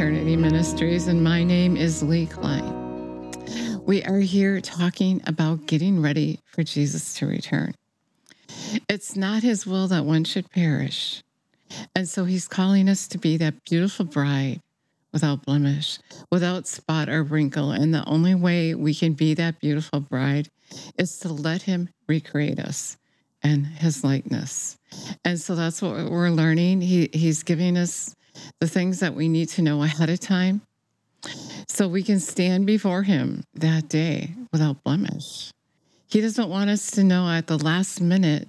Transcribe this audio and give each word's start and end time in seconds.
Eternity 0.00 0.34
Ministries, 0.34 1.08
and 1.08 1.22
my 1.22 1.44
name 1.44 1.76
is 1.76 2.02
Lee 2.02 2.24
Klein. 2.24 3.84
We 3.84 4.02
are 4.04 4.20
here 4.20 4.58
talking 4.62 5.20
about 5.26 5.66
getting 5.66 6.00
ready 6.00 6.40
for 6.46 6.62
Jesus 6.62 7.12
to 7.16 7.26
return. 7.26 7.74
It's 8.88 9.14
not 9.14 9.42
his 9.42 9.66
will 9.66 9.88
that 9.88 10.06
one 10.06 10.24
should 10.24 10.50
perish. 10.50 11.22
And 11.94 12.08
so 12.08 12.24
he's 12.24 12.48
calling 12.48 12.88
us 12.88 13.08
to 13.08 13.18
be 13.18 13.36
that 13.36 13.62
beautiful 13.64 14.06
bride 14.06 14.62
without 15.12 15.44
blemish, 15.44 15.98
without 16.30 16.66
spot 16.66 17.10
or 17.10 17.22
wrinkle. 17.22 17.70
And 17.70 17.92
the 17.92 18.08
only 18.08 18.34
way 18.34 18.74
we 18.74 18.94
can 18.94 19.12
be 19.12 19.34
that 19.34 19.60
beautiful 19.60 20.00
bride 20.00 20.48
is 20.96 21.18
to 21.18 21.28
let 21.28 21.60
him 21.60 21.90
recreate 22.08 22.58
us 22.58 22.96
and 23.42 23.66
his 23.66 24.02
likeness. 24.02 24.78
And 25.26 25.38
so 25.38 25.54
that's 25.54 25.82
what 25.82 26.10
we're 26.10 26.30
learning. 26.30 26.80
He, 26.80 27.10
he's 27.12 27.42
giving 27.42 27.76
us 27.76 28.16
the 28.60 28.68
things 28.68 29.00
that 29.00 29.14
we 29.14 29.28
need 29.28 29.48
to 29.48 29.62
know 29.62 29.82
ahead 29.82 30.10
of 30.10 30.20
time 30.20 30.60
so 31.66 31.88
we 31.88 32.02
can 32.02 32.20
stand 32.20 32.66
before 32.66 33.02
him 33.02 33.44
that 33.54 33.88
day 33.88 34.34
without 34.52 34.84
blemish. 34.84 35.50
He 36.08 36.20
doesn't 36.20 36.48
want 36.48 36.70
us 36.70 36.90
to 36.92 37.04
know 37.04 37.28
at 37.28 37.46
the 37.46 37.58
last 37.58 38.00
minute. 38.00 38.48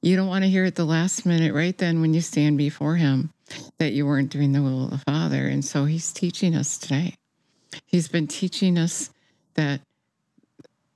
You 0.00 0.16
don't 0.16 0.28
want 0.28 0.44
to 0.44 0.50
hear 0.50 0.64
at 0.64 0.74
the 0.74 0.84
last 0.84 1.26
minute, 1.26 1.52
right 1.52 1.76
then, 1.76 2.00
when 2.00 2.14
you 2.14 2.20
stand 2.20 2.58
before 2.58 2.96
him, 2.96 3.30
that 3.78 3.92
you 3.92 4.06
weren't 4.06 4.30
doing 4.30 4.52
the 4.52 4.62
will 4.62 4.84
of 4.84 4.90
the 4.90 4.98
Father. 4.98 5.46
And 5.46 5.64
so 5.64 5.84
he's 5.84 6.12
teaching 6.12 6.54
us 6.54 6.78
today. 6.78 7.14
He's 7.86 8.08
been 8.08 8.26
teaching 8.26 8.78
us 8.78 9.10
that 9.54 9.80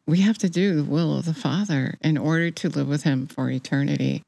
we 0.06 0.20
have 0.20 0.38
to 0.38 0.48
do 0.48 0.76
the 0.76 0.84
will 0.84 1.18
of 1.18 1.24
the 1.24 1.34
Father 1.34 1.98
in 2.00 2.16
order 2.16 2.50
to 2.50 2.68
live 2.68 2.88
with 2.88 3.02
him 3.02 3.26
for 3.26 3.50
eternity. 3.50 4.22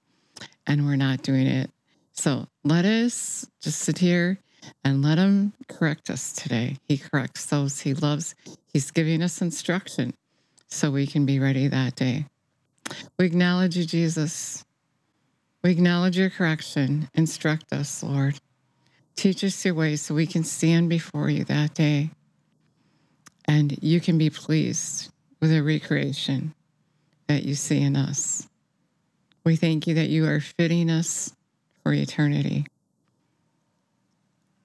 And 0.67 0.87
we're 0.87 0.97
not 0.97 1.23
doing 1.23 1.47
it. 1.47 1.71
So 2.19 2.49
let 2.65 2.85
us 2.85 3.47
just 3.61 3.79
sit 3.79 3.99
here 3.99 4.41
and 4.83 5.03
let 5.03 5.19
him 5.19 5.53
correct 5.69 6.11
us 6.11 6.33
today. 6.33 6.79
He 6.89 6.99
corrects 6.99 7.47
those 7.47 7.83
he 7.83 7.95
loves. 7.95 8.35
He's 8.73 8.91
giving 8.91 9.23
us 9.23 9.41
instruction 9.41 10.15
so 10.67 10.91
we 10.91 11.07
can 11.07 11.27
be 11.27 11.39
ready 11.39 11.69
that 11.69 11.95
day. 11.95 12.27
We 13.21 13.27
acknowledge 13.27 13.77
you, 13.77 13.85
Jesus. 13.85 14.65
We 15.63 15.71
acknowledge 15.71 16.19
your 16.19 16.29
correction. 16.29 17.09
Instruct 17.15 17.73
us, 17.73 18.03
Lord. 18.03 18.41
Teach 19.15 19.45
us 19.45 19.65
your 19.65 19.75
ways 19.75 20.03
so 20.03 20.17
we 20.17 20.27
can 20.27 20.43
stand 20.43 20.89
before 20.89 21.31
you 21.31 21.45
that 21.45 21.75
day 21.75 22.11
and 23.45 23.81
you 23.81 24.01
can 24.01 24.19
be 24.19 24.29
pleased 24.29 25.13
with 25.41 25.51
the 25.51 25.63
recreation 25.63 26.53
that 27.29 27.45
you 27.45 27.55
see 27.55 27.81
in 27.81 27.95
us. 27.95 28.49
We 29.45 29.55
thank 29.55 29.87
you 29.87 29.95
that 29.95 30.09
you 30.09 30.27
are 30.27 30.41
fitting 30.41 30.91
us 30.91 31.33
for 31.89 31.95
eternity. 31.95 32.67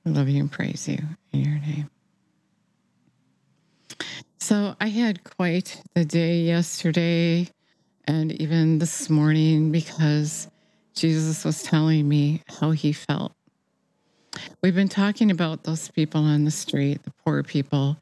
We 0.04 0.12
love 0.12 0.28
you 0.28 0.42
and 0.42 0.52
praise 0.52 0.90
you 0.90 0.98
in 1.32 1.40
your 1.40 1.58
name. 1.58 1.90
So 4.42 4.76
I 4.82 4.90
had 4.90 5.24
quite 5.24 5.82
the 5.96 6.04
day 6.04 6.42
yesterday 6.42 7.48
and 8.04 8.34
even 8.42 8.80
this 8.80 9.10
morning 9.10 9.72
because 9.72 10.50
Jesus 10.96 11.46
was 11.46 11.64
telling 11.64 12.10
me 12.10 12.42
how 12.60 12.72
he 12.72 12.92
felt. 12.92 13.32
We've 14.62 14.76
been 14.76 14.90
talking 14.90 15.32
about 15.32 15.64
those 15.64 15.88
people 15.92 16.26
on 16.26 16.44
the 16.44 16.52
street, 16.52 17.03
the 17.03 17.14
poor 17.24 17.42
people, 17.42 17.96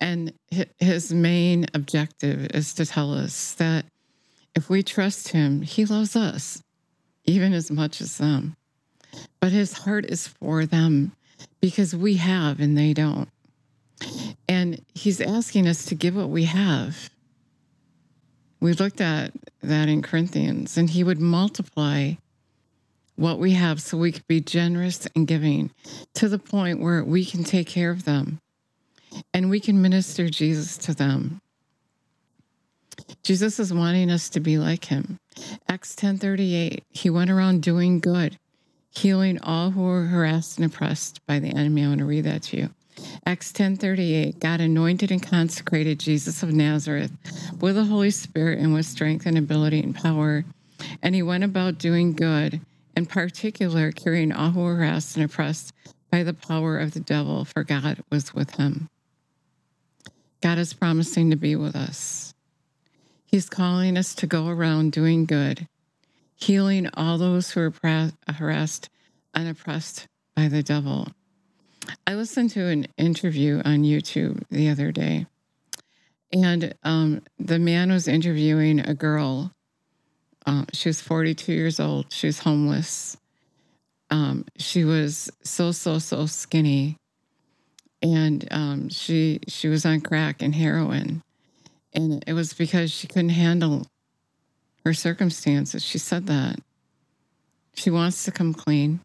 and 0.00 0.32
his 0.80 1.14
main 1.14 1.66
objective 1.74 2.46
is 2.46 2.74
to 2.74 2.86
tell 2.86 3.14
us 3.14 3.54
that 3.54 3.84
if 4.56 4.68
we 4.68 4.82
trust 4.82 5.28
him, 5.28 5.62
he 5.62 5.84
loves 5.84 6.16
us 6.16 6.60
even 7.24 7.52
as 7.52 7.70
much 7.70 8.00
as 8.00 8.18
them. 8.18 8.56
But 9.40 9.52
his 9.52 9.72
heart 9.72 10.06
is 10.06 10.26
for 10.26 10.66
them 10.66 11.12
because 11.60 11.94
we 11.94 12.16
have 12.16 12.60
and 12.60 12.76
they 12.76 12.92
don't. 12.92 13.28
And 14.48 14.84
he's 14.94 15.20
asking 15.20 15.66
us 15.66 15.84
to 15.86 15.94
give 15.94 16.16
what 16.16 16.28
we 16.28 16.44
have. 16.44 17.10
We 18.60 18.72
looked 18.72 19.00
at 19.00 19.32
that 19.62 19.88
in 19.88 20.02
Corinthians, 20.02 20.76
and 20.76 20.88
he 20.88 21.04
would 21.04 21.20
multiply 21.20 22.14
what 23.16 23.38
we 23.38 23.52
have 23.52 23.80
so 23.80 23.96
we 23.96 24.12
could 24.12 24.26
be 24.26 24.40
generous 24.40 25.06
and 25.14 25.26
giving 25.26 25.70
to 26.14 26.28
the 26.28 26.38
point 26.38 26.80
where 26.80 27.04
we 27.04 27.24
can 27.24 27.44
take 27.44 27.68
care 27.68 27.90
of 27.90 28.04
them 28.04 28.40
and 29.32 29.50
we 29.50 29.60
can 29.60 29.80
minister 29.80 30.28
Jesus 30.28 30.76
to 30.78 30.94
them. 30.94 31.40
Jesus 33.22 33.60
is 33.60 33.72
wanting 33.72 34.10
us 34.10 34.28
to 34.30 34.40
be 34.40 34.58
like 34.58 34.86
him. 34.86 35.18
Acts 35.68 35.94
10:38, 35.94 36.82
he 36.90 37.10
went 37.10 37.30
around 37.30 37.62
doing 37.62 38.00
good, 38.00 38.38
healing 38.96 39.38
all 39.42 39.70
who 39.70 39.82
were 39.82 40.06
harassed 40.06 40.58
and 40.58 40.66
oppressed 40.66 41.24
by 41.26 41.38
the 41.38 41.48
enemy. 41.48 41.84
I 41.84 41.88
want 41.88 41.98
to 41.98 42.04
read 42.04 42.24
that 42.24 42.42
to 42.44 42.56
you. 42.56 42.70
Acts 43.26 43.52
10:38 43.52 44.38
God 44.38 44.60
anointed 44.60 45.10
and 45.10 45.22
consecrated 45.22 45.98
Jesus 45.98 46.42
of 46.42 46.52
Nazareth 46.52 47.12
with 47.60 47.74
the 47.74 47.84
Holy 47.84 48.10
Spirit 48.10 48.58
and 48.60 48.72
with 48.72 48.86
strength 48.86 49.26
and 49.26 49.36
ability 49.36 49.80
and 49.80 49.94
power 49.94 50.44
and 51.02 51.14
he 51.14 51.22
went 51.22 51.44
about 51.44 51.78
doing 51.78 52.12
good 52.12 52.60
in 52.96 53.06
particular 53.06 53.90
curing 53.90 54.32
all 54.32 54.50
who 54.50 54.60
were 54.60 54.76
harassed 54.76 55.16
and 55.16 55.24
oppressed 55.24 55.72
by 56.10 56.22
the 56.22 56.34
power 56.34 56.78
of 56.78 56.92
the 56.92 57.00
devil 57.00 57.44
for 57.44 57.64
God 57.64 58.02
was 58.10 58.34
with 58.34 58.50
him 58.56 58.88
God 60.40 60.58
is 60.58 60.72
promising 60.72 61.30
to 61.30 61.36
be 61.36 61.56
with 61.56 61.74
us 61.74 62.32
He's 63.26 63.48
calling 63.48 63.96
us 63.96 64.14
to 64.16 64.28
go 64.28 64.46
around 64.46 64.92
doing 64.92 65.24
good 65.24 65.66
healing 66.44 66.88
all 66.94 67.18
those 67.18 67.50
who 67.50 67.60
are 67.60 68.12
harassed 68.28 68.88
and 69.34 69.48
oppressed 69.48 70.06
by 70.36 70.48
the 70.48 70.62
devil 70.62 71.08
I 72.06 72.14
listened 72.14 72.50
to 72.50 72.66
an 72.66 72.86
interview 72.96 73.60
on 73.64 73.82
YouTube 73.82 74.42
the 74.50 74.68
other 74.68 74.92
day, 74.92 75.26
and 76.32 76.74
um, 76.82 77.22
the 77.38 77.58
man 77.58 77.90
was 77.90 78.08
interviewing 78.08 78.80
a 78.80 78.94
girl. 78.94 79.52
Uh, 80.46 80.64
she 80.72 80.88
was 80.88 81.00
42 81.00 81.52
years 81.52 81.80
old. 81.80 82.12
She 82.12 82.26
was 82.26 82.40
homeless. 82.40 83.16
Um, 84.10 84.44
she 84.58 84.84
was 84.84 85.30
so 85.42 85.72
so 85.72 85.98
so 85.98 86.26
skinny, 86.26 86.96
and 88.02 88.46
um, 88.50 88.88
she 88.88 89.40
she 89.48 89.68
was 89.68 89.84
on 89.84 90.00
crack 90.00 90.42
and 90.42 90.54
heroin, 90.54 91.22
and 91.92 92.22
it 92.26 92.34
was 92.34 92.52
because 92.52 92.90
she 92.90 93.06
couldn't 93.06 93.30
handle 93.30 93.86
her 94.84 94.94
circumstances. 94.94 95.84
She 95.84 95.98
said 95.98 96.26
that 96.26 96.60
she 97.74 97.90
wants 97.90 98.24
to 98.24 98.30
come 98.30 98.54
clean, 98.54 99.00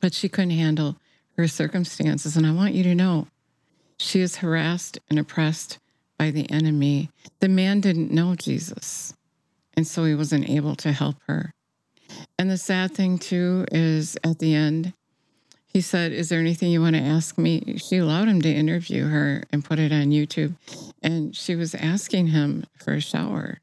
but 0.00 0.14
she 0.14 0.28
couldn't 0.28 0.50
handle 0.50 0.96
her 1.36 1.48
circumstances. 1.48 2.36
And 2.36 2.46
I 2.46 2.52
want 2.52 2.74
you 2.74 2.82
to 2.84 2.94
know 2.94 3.26
she 3.98 4.20
is 4.20 4.36
harassed 4.36 4.98
and 5.10 5.18
oppressed 5.18 5.78
by 6.18 6.30
the 6.30 6.50
enemy. 6.50 7.10
The 7.40 7.48
man 7.48 7.80
didn't 7.80 8.10
know 8.10 8.34
Jesus, 8.34 9.14
and 9.76 9.86
so 9.86 10.04
he 10.04 10.14
wasn't 10.14 10.48
able 10.48 10.76
to 10.76 10.92
help 10.92 11.16
her. 11.26 11.52
And 12.38 12.50
the 12.50 12.58
sad 12.58 12.92
thing, 12.92 13.18
too, 13.18 13.66
is 13.72 14.16
at 14.22 14.38
the 14.38 14.54
end, 14.54 14.92
he 15.66 15.80
said, 15.80 16.12
Is 16.12 16.28
there 16.28 16.38
anything 16.38 16.70
you 16.70 16.80
want 16.80 16.94
to 16.94 17.02
ask 17.02 17.36
me? 17.36 17.78
She 17.78 17.96
allowed 17.96 18.28
him 18.28 18.40
to 18.42 18.48
interview 18.48 19.08
her 19.08 19.42
and 19.50 19.64
put 19.64 19.80
it 19.80 19.92
on 19.92 20.10
YouTube. 20.10 20.54
And 21.02 21.34
she 21.34 21.56
was 21.56 21.74
asking 21.74 22.28
him 22.28 22.64
for 22.78 22.94
a 22.94 23.00
shower. 23.00 23.58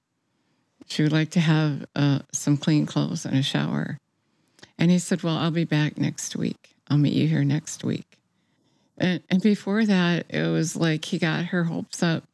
She 0.92 1.04
would 1.04 1.14
like 1.14 1.30
to 1.32 1.40
have 1.40 1.86
uh, 1.96 2.20
some 2.34 2.58
clean 2.58 2.86
clothes 2.86 3.26
and 3.26 3.38
a 3.38 3.42
shower. 3.42 3.98
And 4.78 4.92
he 4.92 5.00
said, 5.00 5.24
Well, 5.24 5.38
I'll 5.38 5.50
be 5.50 5.64
back 5.64 5.98
next 5.98 6.36
week. 6.36 6.76
I'll 6.90 6.98
meet 6.98 7.14
you 7.14 7.30
here 7.30 7.46
next 7.46 7.86
week. 7.86 8.18
And, 8.98 9.24
and 9.30 9.42
before 9.42 9.86
that, 9.86 10.26
it 10.28 10.50
was 10.50 10.76
like 10.76 11.06
he 11.06 11.18
got 11.18 11.46
her 11.46 11.64
hopes 11.64 12.04
up. 12.04 12.26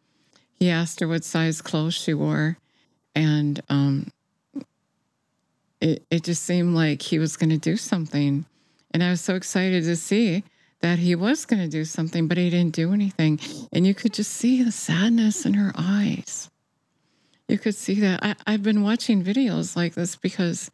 He 0.55 0.71
asked 0.71 1.01
her 1.01 1.07
what 1.07 1.23
size 1.23 1.61
clothes 1.61 1.93
she 1.93 2.15
wore. 2.15 2.57
And 3.13 3.61
um, 3.69 4.07
it, 5.79 6.03
it 6.09 6.23
just 6.23 6.41
seemed 6.41 6.73
like 6.73 7.03
he 7.03 7.19
was 7.19 7.37
going 7.37 7.51
to 7.51 7.59
do 7.59 7.77
something. 7.77 8.43
And 8.89 9.03
I 9.03 9.11
was 9.11 9.21
so 9.21 9.35
excited 9.35 9.83
to 9.83 9.95
see 9.95 10.43
that 10.81 10.97
he 10.97 11.13
was 11.13 11.45
going 11.45 11.61
to 11.61 11.69
do 11.69 11.85
something, 11.85 12.27
but 12.27 12.39
he 12.39 12.49
didn't 12.49 12.73
do 12.73 12.91
anything. 12.91 13.39
And 13.71 13.85
you 13.85 13.93
could 13.93 14.15
just 14.15 14.31
see 14.31 14.63
the 14.63 14.71
sadness 14.71 15.45
in 15.45 15.53
her 15.53 15.73
eyes. 15.77 16.49
You 17.47 17.57
could 17.57 17.75
see 17.75 17.99
that. 18.01 18.23
I, 18.23 18.35
I've 18.45 18.63
been 18.63 18.83
watching 18.83 19.23
videos 19.23 19.75
like 19.75 19.93
this 19.93 20.15
because 20.15 20.69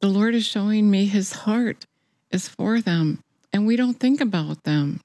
the 0.00 0.08
Lord 0.08 0.34
is 0.34 0.46
showing 0.46 0.90
me 0.90 1.06
his 1.06 1.32
heart 1.32 1.84
is 2.30 2.48
for 2.48 2.80
them, 2.80 3.22
and 3.52 3.66
we 3.66 3.76
don't 3.76 3.98
think 3.98 4.20
about 4.20 4.62
them. 4.64 5.00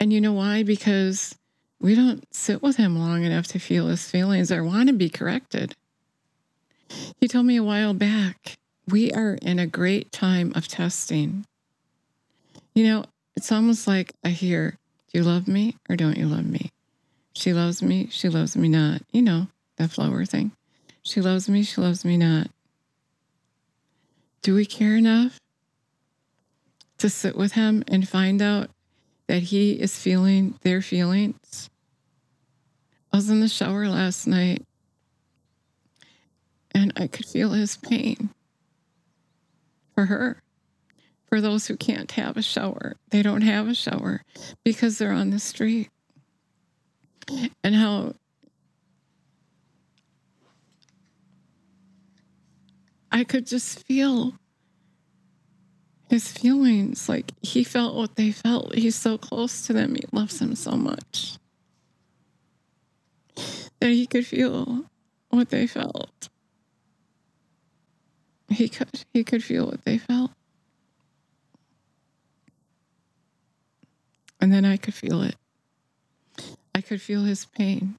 And 0.00 0.12
you 0.12 0.20
know 0.20 0.32
why? 0.32 0.62
Because 0.62 1.34
we 1.80 1.94
don't 1.94 2.22
sit 2.34 2.62
with 2.62 2.76
him 2.76 2.96
long 2.98 3.24
enough 3.24 3.46
to 3.48 3.58
feel 3.58 3.88
his 3.88 4.08
feelings 4.08 4.52
or 4.52 4.62
want 4.62 4.88
to 4.88 4.94
be 4.94 5.08
corrected. 5.08 5.74
He 7.20 7.28
told 7.28 7.46
me 7.46 7.56
a 7.56 7.64
while 7.64 7.94
back, 7.94 8.56
we 8.86 9.12
are 9.12 9.34
in 9.42 9.58
a 9.58 9.66
great 9.66 10.10
time 10.12 10.52
of 10.54 10.68
testing. 10.68 11.44
You 12.74 12.84
know, 12.84 13.04
it's 13.36 13.52
almost 13.52 13.86
like 13.86 14.12
I 14.24 14.30
hear, 14.30 14.78
Do 15.12 15.18
you 15.18 15.24
love 15.24 15.48
me 15.48 15.76
or 15.88 15.96
don't 15.96 16.16
you 16.16 16.26
love 16.26 16.46
me? 16.46 16.70
She 17.38 17.52
loves 17.52 17.80
me, 17.80 18.08
she 18.10 18.28
loves 18.28 18.56
me 18.56 18.68
not. 18.68 19.02
You 19.12 19.22
know, 19.22 19.46
that 19.76 19.92
flower 19.92 20.24
thing. 20.24 20.50
She 21.04 21.20
loves 21.20 21.48
me, 21.48 21.62
she 21.62 21.80
loves 21.80 22.04
me 22.04 22.16
not. 22.16 22.48
Do 24.42 24.56
we 24.56 24.66
care 24.66 24.96
enough 24.96 25.38
to 26.98 27.08
sit 27.08 27.36
with 27.36 27.52
him 27.52 27.84
and 27.86 28.08
find 28.08 28.42
out 28.42 28.70
that 29.28 29.44
he 29.44 29.74
is 29.74 29.96
feeling 29.96 30.58
their 30.62 30.82
feelings. 30.82 31.70
I 33.12 33.18
was 33.18 33.30
in 33.30 33.38
the 33.38 33.46
shower 33.46 33.86
last 33.86 34.26
night 34.26 34.66
and 36.72 36.92
I 36.96 37.06
could 37.06 37.26
feel 37.26 37.50
his 37.50 37.76
pain 37.76 38.30
for 39.94 40.06
her. 40.06 40.42
For 41.26 41.40
those 41.40 41.68
who 41.68 41.76
can't 41.76 42.10
have 42.12 42.36
a 42.36 42.42
shower, 42.42 42.96
they 43.10 43.22
don't 43.22 43.42
have 43.42 43.68
a 43.68 43.74
shower 43.74 44.24
because 44.64 44.98
they're 44.98 45.12
on 45.12 45.30
the 45.30 45.38
street. 45.38 45.88
And 47.62 47.74
how 47.74 48.14
I 53.10 53.24
could 53.24 53.46
just 53.46 53.84
feel 53.84 54.34
his 56.08 56.30
feelings. 56.30 57.08
Like 57.08 57.32
he 57.42 57.64
felt 57.64 57.94
what 57.94 58.16
they 58.16 58.32
felt. 58.32 58.74
He's 58.74 58.96
so 58.96 59.18
close 59.18 59.66
to 59.66 59.72
them. 59.72 59.94
He 59.94 60.04
loves 60.12 60.38
them 60.38 60.54
so 60.54 60.72
much 60.72 61.38
that 63.80 63.90
he 63.90 64.06
could 64.06 64.26
feel 64.26 64.84
what 65.30 65.50
they 65.50 65.66
felt. 65.66 66.28
He 68.48 68.68
could 68.68 69.04
he 69.12 69.24
could 69.24 69.44
feel 69.44 69.66
what 69.66 69.84
they 69.84 69.98
felt. 69.98 70.30
And 74.40 74.52
then 74.52 74.64
I 74.64 74.76
could 74.76 74.94
feel 74.94 75.22
it. 75.22 75.36
I 76.78 76.80
could 76.80 77.02
feel 77.02 77.24
his 77.24 77.44
pain. 77.44 77.98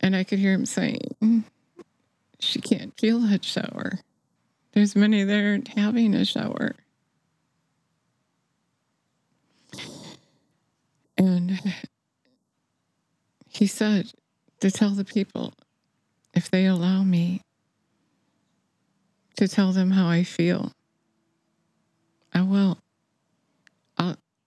And 0.00 0.16
I 0.16 0.24
could 0.24 0.38
hear 0.38 0.54
him 0.54 0.64
saying, 0.64 1.44
She 2.40 2.62
can't 2.62 2.98
feel 2.98 3.20
that 3.20 3.44
shower. 3.44 3.98
There's 4.72 4.96
many 4.96 5.22
there 5.22 5.60
having 5.76 6.14
a 6.14 6.24
shower. 6.24 6.74
And 11.18 11.60
he 13.50 13.66
said 13.66 14.10
to 14.60 14.70
tell 14.70 14.92
the 14.92 15.04
people, 15.04 15.52
if 16.32 16.50
they 16.50 16.64
allow 16.64 17.02
me 17.02 17.42
to 19.36 19.46
tell 19.46 19.72
them 19.72 19.90
how 19.90 20.08
I 20.08 20.24
feel, 20.24 20.72
I 22.32 22.40
will. 22.40 22.78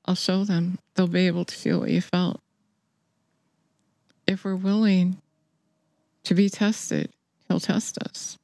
I'll, 0.06 0.16
show 0.16 0.44
them. 0.44 0.80
They'll 0.94 1.07
be 1.07 1.28
able 1.28 1.46
to 1.46 1.56
feel 1.56 1.80
what 1.80 1.90
you 1.90 2.02
felt. 2.02 2.40
If 4.28 4.44
we're 4.44 4.56
willing 4.56 5.22
to 6.24 6.34
be 6.34 6.50
tested, 6.50 7.12
he'll 7.48 7.60
test 7.60 7.98
us. 8.00 8.38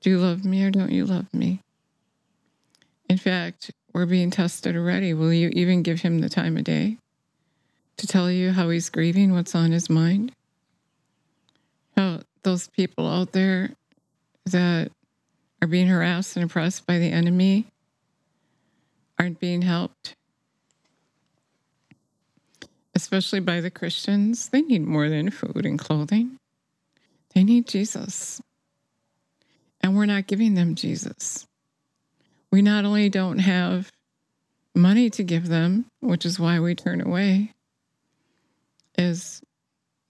Do 0.00 0.10
you 0.10 0.18
love 0.18 0.44
me 0.44 0.64
or 0.64 0.70
don't 0.70 0.92
you 0.92 1.06
love 1.06 1.32
me? 1.32 1.60
In 3.08 3.18
fact, 3.18 3.70
we're 3.92 4.06
being 4.06 4.30
tested 4.30 4.76
already. 4.76 5.14
Will 5.14 5.32
you 5.32 5.50
even 5.52 5.82
give 5.82 6.00
him 6.00 6.20
the 6.20 6.28
time 6.28 6.56
of 6.56 6.64
day 6.64 6.98
to 7.98 8.06
tell 8.06 8.30
you 8.30 8.52
how 8.52 8.70
he's 8.70 8.90
grieving, 8.90 9.32
what's 9.32 9.54
on 9.54 9.70
his 9.70 9.88
mind? 9.90 10.32
How 11.96 12.20
those 12.42 12.68
people 12.68 13.06
out 13.06 13.32
there 13.32 13.70
that 14.46 14.90
are 15.60 15.68
being 15.68 15.86
harassed 15.86 16.36
and 16.36 16.44
oppressed 16.44 16.86
by 16.86 16.98
the 16.98 17.12
enemy 17.12 17.66
aren't 19.18 19.38
being 19.38 19.62
helped, 19.62 20.16
especially 23.02 23.40
by 23.40 23.60
the 23.60 23.70
Christians. 23.70 24.48
They 24.48 24.62
need 24.62 24.82
more 24.82 25.08
than 25.08 25.30
food 25.30 25.66
and 25.66 25.78
clothing, 25.78 26.38
they 27.34 27.44
need 27.44 27.68
Jesus 27.68 28.40
and 29.82 29.96
we're 29.96 30.06
not 30.06 30.26
giving 30.26 30.54
them 30.54 30.74
Jesus. 30.74 31.46
We 32.50 32.62
not 32.62 32.84
only 32.84 33.08
don't 33.08 33.38
have 33.38 33.90
money 34.74 35.10
to 35.10 35.24
give 35.24 35.48
them, 35.48 35.86
which 36.00 36.24
is 36.24 36.38
why 36.38 36.60
we 36.60 36.74
turn 36.74 37.00
away, 37.00 37.52
is 38.96 39.42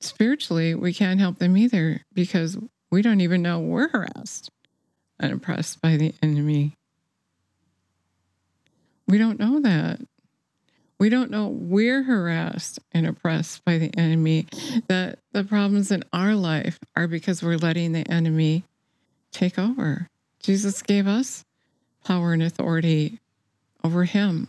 spiritually 0.01 0.75
we 0.75 0.93
can't 0.93 1.21
help 1.21 1.39
them 1.39 1.57
either 1.57 2.03
because 2.13 2.59
we 2.91 3.01
don't 3.01 3.21
even 3.21 3.43
know 3.43 3.61
we're 3.61 3.89
harassed 3.89 4.51
and 5.19 5.33
oppressed 5.33 5.81
by 5.81 5.97
the 5.97 6.15
enemy. 6.23 6.75
We 9.07 9.19
don't 9.19 9.39
know 9.39 9.61
that. 9.61 10.01
We 11.03 11.09
don't 11.09 11.33
know 11.33 11.49
we're 11.49 12.05
harassed 12.05 12.79
and 12.93 13.09
oppressed 13.09 13.65
by 13.65 13.77
the 13.77 13.91
enemy, 13.99 14.47
that 14.87 15.19
the 15.33 15.43
problems 15.43 15.91
in 15.91 16.05
our 16.13 16.37
life 16.37 16.79
are 16.95 17.09
because 17.09 17.43
we're 17.43 17.57
letting 17.57 17.91
the 17.91 18.09
enemy 18.09 18.63
take 19.33 19.59
over. 19.59 20.09
Jesus 20.45 20.81
gave 20.81 21.09
us 21.09 21.45
power 22.05 22.33
and 22.33 22.41
authority 22.41 23.19
over 23.83 24.05
him, 24.05 24.47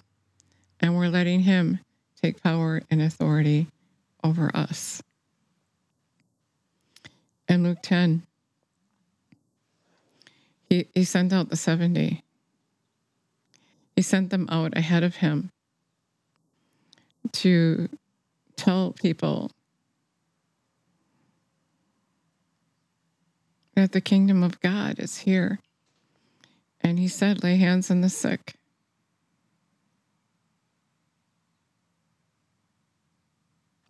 and 0.79 0.95
we're 0.95 1.07
letting 1.07 1.39
him 1.39 1.79
take 2.21 2.43
power 2.43 2.83
and 2.91 3.01
authority 3.01 3.65
over 4.23 4.55
us. 4.55 5.01
In 7.49 7.63
Luke 7.63 7.79
10, 7.81 8.21
he, 10.69 10.87
he 10.93 11.03
sent 11.03 11.33
out 11.33 11.49
the 11.49 11.55
70. 11.55 12.23
He 13.95 14.01
sent 14.03 14.29
them 14.29 14.47
out 14.51 14.77
ahead 14.77 15.01
of 15.01 15.15
him 15.15 15.49
to 17.31 17.89
tell 18.55 18.91
people 18.91 19.51
that 23.75 23.91
the 23.91 24.01
kingdom 24.01 24.43
of 24.43 24.59
God 24.61 24.99
is 24.99 25.19
here. 25.19 25.59
And 26.81 26.99
he 26.99 27.07
said, 27.07 27.43
lay 27.43 27.55
hands 27.55 27.89
on 27.89 28.01
the 28.01 28.09
sick. 28.09 28.55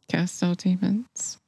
Cast 0.08 0.44
out 0.44 0.60
demons. 0.60 1.40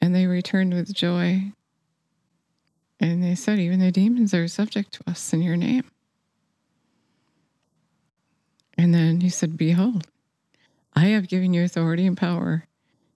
And 0.00 0.12
they 0.12 0.26
returned 0.26 0.74
with 0.74 0.92
joy. 0.92 1.52
And 3.02 3.20
they 3.20 3.34
said, 3.34 3.58
Even 3.58 3.80
the 3.80 3.90
demons 3.90 4.32
are 4.32 4.46
subject 4.46 4.92
to 4.92 5.10
us 5.10 5.32
in 5.32 5.42
your 5.42 5.56
name. 5.56 5.84
And 8.78 8.94
then 8.94 9.20
he 9.20 9.28
said, 9.28 9.58
Behold, 9.58 10.06
I 10.94 11.06
have 11.06 11.28
given 11.28 11.52
you 11.52 11.64
authority 11.64 12.06
and 12.06 12.16
power 12.16 12.64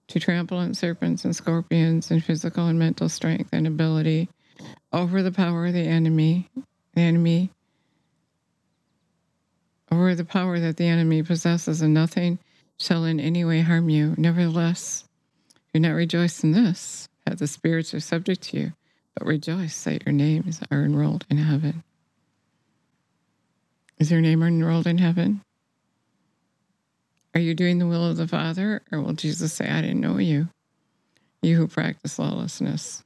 to 0.09 0.19
trample 0.19 0.57
on 0.57 0.73
serpents 0.73 1.23
and 1.23 1.33
scorpions 1.33 2.11
and 2.11 2.23
physical 2.23 2.67
and 2.67 2.77
mental 2.77 3.07
strength 3.07 3.49
and 3.53 3.65
ability 3.65 4.29
over 4.91 5.23
the 5.23 5.31
power 5.31 5.67
of 5.67 5.73
the 5.73 5.87
enemy, 5.87 6.49
the 6.93 7.01
enemy, 7.01 7.49
over 9.89 10.15
the 10.15 10.25
power 10.25 10.59
that 10.59 10.75
the 10.75 10.85
enemy 10.85 11.23
possesses, 11.23 11.81
and 11.81 11.93
nothing 11.93 12.39
shall 12.77 13.05
in 13.05 13.21
any 13.21 13.45
way 13.45 13.61
harm 13.61 13.89
you. 13.89 14.15
Nevertheless, 14.17 15.05
do 15.73 15.79
not 15.79 15.91
rejoice 15.91 16.43
in 16.43 16.51
this, 16.51 17.07
that 17.25 17.39
the 17.39 17.47
spirits 17.47 17.93
are 17.93 18.01
subject 18.01 18.41
to 18.43 18.57
you, 18.57 18.73
but 19.17 19.27
rejoice 19.27 19.83
that 19.83 20.05
your 20.05 20.13
names 20.13 20.61
are 20.69 20.83
enrolled 20.83 21.25
in 21.29 21.37
heaven. 21.37 21.83
Is 23.97 24.11
your 24.11 24.21
name 24.21 24.43
enrolled 24.43 24.85
in 24.85 24.99
heaven? 24.99 25.41
Are 27.33 27.41
you 27.41 27.55
doing 27.55 27.79
the 27.79 27.87
will 27.87 28.05
of 28.05 28.17
the 28.17 28.27
Father? 28.27 28.83
Or 28.91 29.01
will 29.01 29.13
Jesus 29.13 29.53
say, 29.53 29.67
I 29.67 29.81
didn't 29.81 30.01
know 30.01 30.19
you, 30.19 30.49
you 31.41 31.57
who 31.57 31.67
practice 31.67 32.19
lawlessness? 32.19 33.03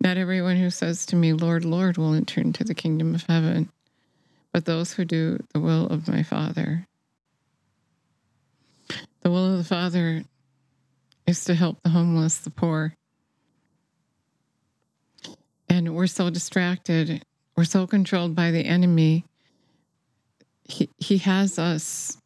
Not 0.00 0.18
everyone 0.18 0.56
who 0.56 0.70
says 0.70 1.04
to 1.06 1.16
me, 1.16 1.32
Lord, 1.32 1.64
Lord, 1.64 1.96
will 1.96 2.14
enter 2.14 2.40
into 2.40 2.62
the 2.62 2.74
kingdom 2.74 3.12
of 3.12 3.24
heaven, 3.24 3.70
but 4.52 4.66
those 4.66 4.92
who 4.92 5.04
do 5.04 5.42
the 5.52 5.60
will 5.60 5.86
of 5.86 6.06
my 6.06 6.22
Father. 6.22 6.86
The 9.22 9.30
will 9.30 9.52
of 9.52 9.58
the 9.58 9.64
Father 9.64 10.24
is 11.26 11.44
to 11.44 11.54
help 11.54 11.82
the 11.82 11.90
homeless, 11.90 12.38
the 12.38 12.50
poor. 12.50 12.94
And 15.68 15.94
we're 15.94 16.06
so 16.06 16.28
distracted 16.28 17.24
we're 17.56 17.64
so 17.64 17.86
controlled 17.86 18.34
by 18.34 18.50
the 18.50 18.64
enemy. 18.64 19.24
He, 20.64 20.88
he 20.98 21.18
has 21.18 21.58
us 21.58 22.16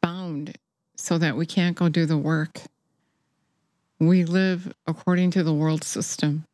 bound 0.00 0.56
so 0.96 1.18
that 1.18 1.36
we 1.36 1.44
can't 1.44 1.76
go 1.76 1.88
do 1.88 2.06
the 2.06 2.16
work. 2.16 2.62
We 4.00 4.24
live 4.24 4.72
according 4.86 5.32
to 5.32 5.42
the 5.42 5.52
world 5.52 5.84
system. 5.84 6.44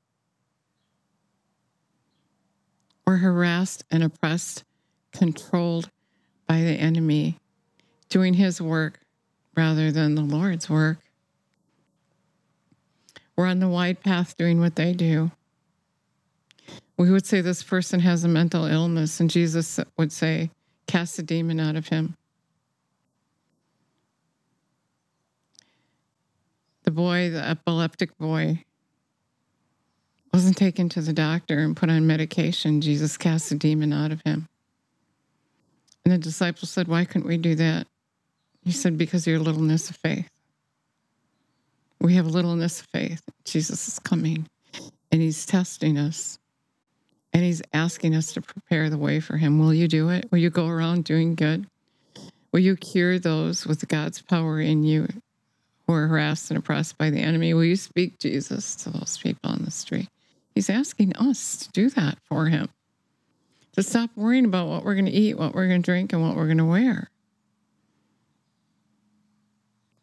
We're 3.07 3.19
harassed 3.19 3.85
and 3.91 4.03
oppressed, 4.03 4.65
controlled 5.13 5.91
by 6.47 6.63
the 6.63 6.73
enemy, 6.73 7.39
doing 8.11 8.35
his 8.35 8.61
work 8.61 9.01
rather 9.57 9.91
than 9.91 10.15
the 10.15 10.23
Lord's 10.23 10.69
work. 10.69 10.99
We're 13.35 13.47
on 13.47 13.61
the 13.61 13.69
wide 13.69 14.03
path 14.03 14.37
doing 14.37 14.61
what 14.61 14.77
they 14.77 14.93
do 14.93 15.31
we 17.01 17.11
would 17.11 17.25
say 17.25 17.41
this 17.41 17.63
person 17.63 18.01
has 18.01 18.25
a 18.25 18.29
mental 18.29 18.67
illness, 18.67 19.21
and 19.21 19.31
Jesus 19.31 19.81
would 19.97 20.13
say, 20.13 20.51
cast 20.87 21.19
a 21.19 21.23
demon 21.23 21.59
out 21.59 21.75
of 21.75 21.89
him. 21.89 22.15
The 26.83 26.91
boy, 26.91 27.31
the 27.31 27.43
epileptic 27.43 28.19
boy, 28.19 28.65
wasn't 30.31 30.59
taken 30.59 30.91
to 30.91 31.01
the 31.01 31.15
doctor 31.15 31.61
and 31.61 31.75
put 31.75 31.89
on 31.89 32.07
medication. 32.07 32.83
Jesus 32.83 33.17
cast 33.17 33.51
a 33.51 33.55
demon 33.55 33.95
out 33.95 34.13
of 34.13 34.21
him. 34.27 34.47
And 36.05 36.13
the 36.13 36.19
disciples 36.19 36.69
said, 36.69 36.87
Why 36.87 37.07
couldn't 37.07 37.27
we 37.27 37.39
do 37.39 37.55
that? 37.55 37.87
He 38.63 38.73
said, 38.73 38.99
Because 38.99 39.27
of 39.27 39.31
your 39.31 39.41
littleness 39.41 39.91
of 39.91 39.97
faith. 39.97 40.29
We 42.01 42.15
have 42.15 42.27
littleness 42.27 42.81
of 42.81 42.87
faith. 42.87 43.23
Jesus 43.45 43.87
is 43.89 43.99
coming 43.99 44.47
and 45.13 45.21
he's 45.21 45.45
testing 45.45 45.99
us 45.99 46.39
and 47.33 47.45
he's 47.45 47.63
asking 47.73 48.15
us 48.15 48.33
to 48.33 48.41
prepare 48.41 48.91
the 48.91 48.99
way 48.99 49.21
for 49.21 49.37
him. 49.37 49.59
Will 49.59 49.75
you 49.75 49.87
do 49.87 50.09
it? 50.09 50.31
Will 50.31 50.39
you 50.39 50.51
go 50.51 50.67
around 50.67 51.05
doing 51.05 51.35
good? 51.35 51.67
Will 52.53 52.61
you 52.61 52.77
cure 52.77 53.19
those 53.19 53.67
with 53.67 53.87
God's 53.87 54.21
power 54.23 54.61
in 54.61 54.83
you 54.83 55.09
who 55.87 55.93
are 55.93 56.09
harassed 56.09 56.51
and 56.51 56.59
oppressed 56.59 56.99
by 56.99 57.11
the 57.11 57.21
enemy? 57.21 57.55
Will 57.55 57.65
you 57.65 57.77
speak 57.77 58.19
Jesus 58.19 58.75
to 58.77 58.91
those 58.91 59.19
people 59.19 59.51
on 59.51 59.65
the 59.65 59.71
street? 59.71 60.09
He's 60.55 60.71
asking 60.71 61.17
us 61.17 61.59
to 61.59 61.71
do 61.71 61.91
that 61.91 62.19
for 62.25 62.47
him, 62.47 62.69
to 63.75 63.83
stop 63.83 64.11
worrying 64.17 64.45
about 64.45 64.69
what 64.69 64.85
we're 64.85 64.95
going 64.95 65.07
to 65.07 65.13
eat, 65.13 65.39
what 65.39 65.55
we're 65.55 65.69
going 65.69 65.83
to 65.83 65.87
drink, 65.87 66.13
and 66.13 66.23
what 66.23 66.35
we're 66.35 66.47
going 66.47 66.59
to 66.59 66.65
wear, 66.65 67.09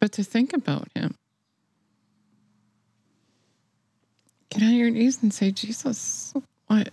but 0.00 0.12
to 0.12 0.24
think 0.24 0.52
about 0.52 0.88
him. 0.94 1.14
Get 4.50 4.62
on 4.62 4.74
your 4.74 4.90
knees 4.90 5.22
and 5.22 5.32
say, 5.32 5.50
Jesus, 5.50 6.32
what? 6.66 6.90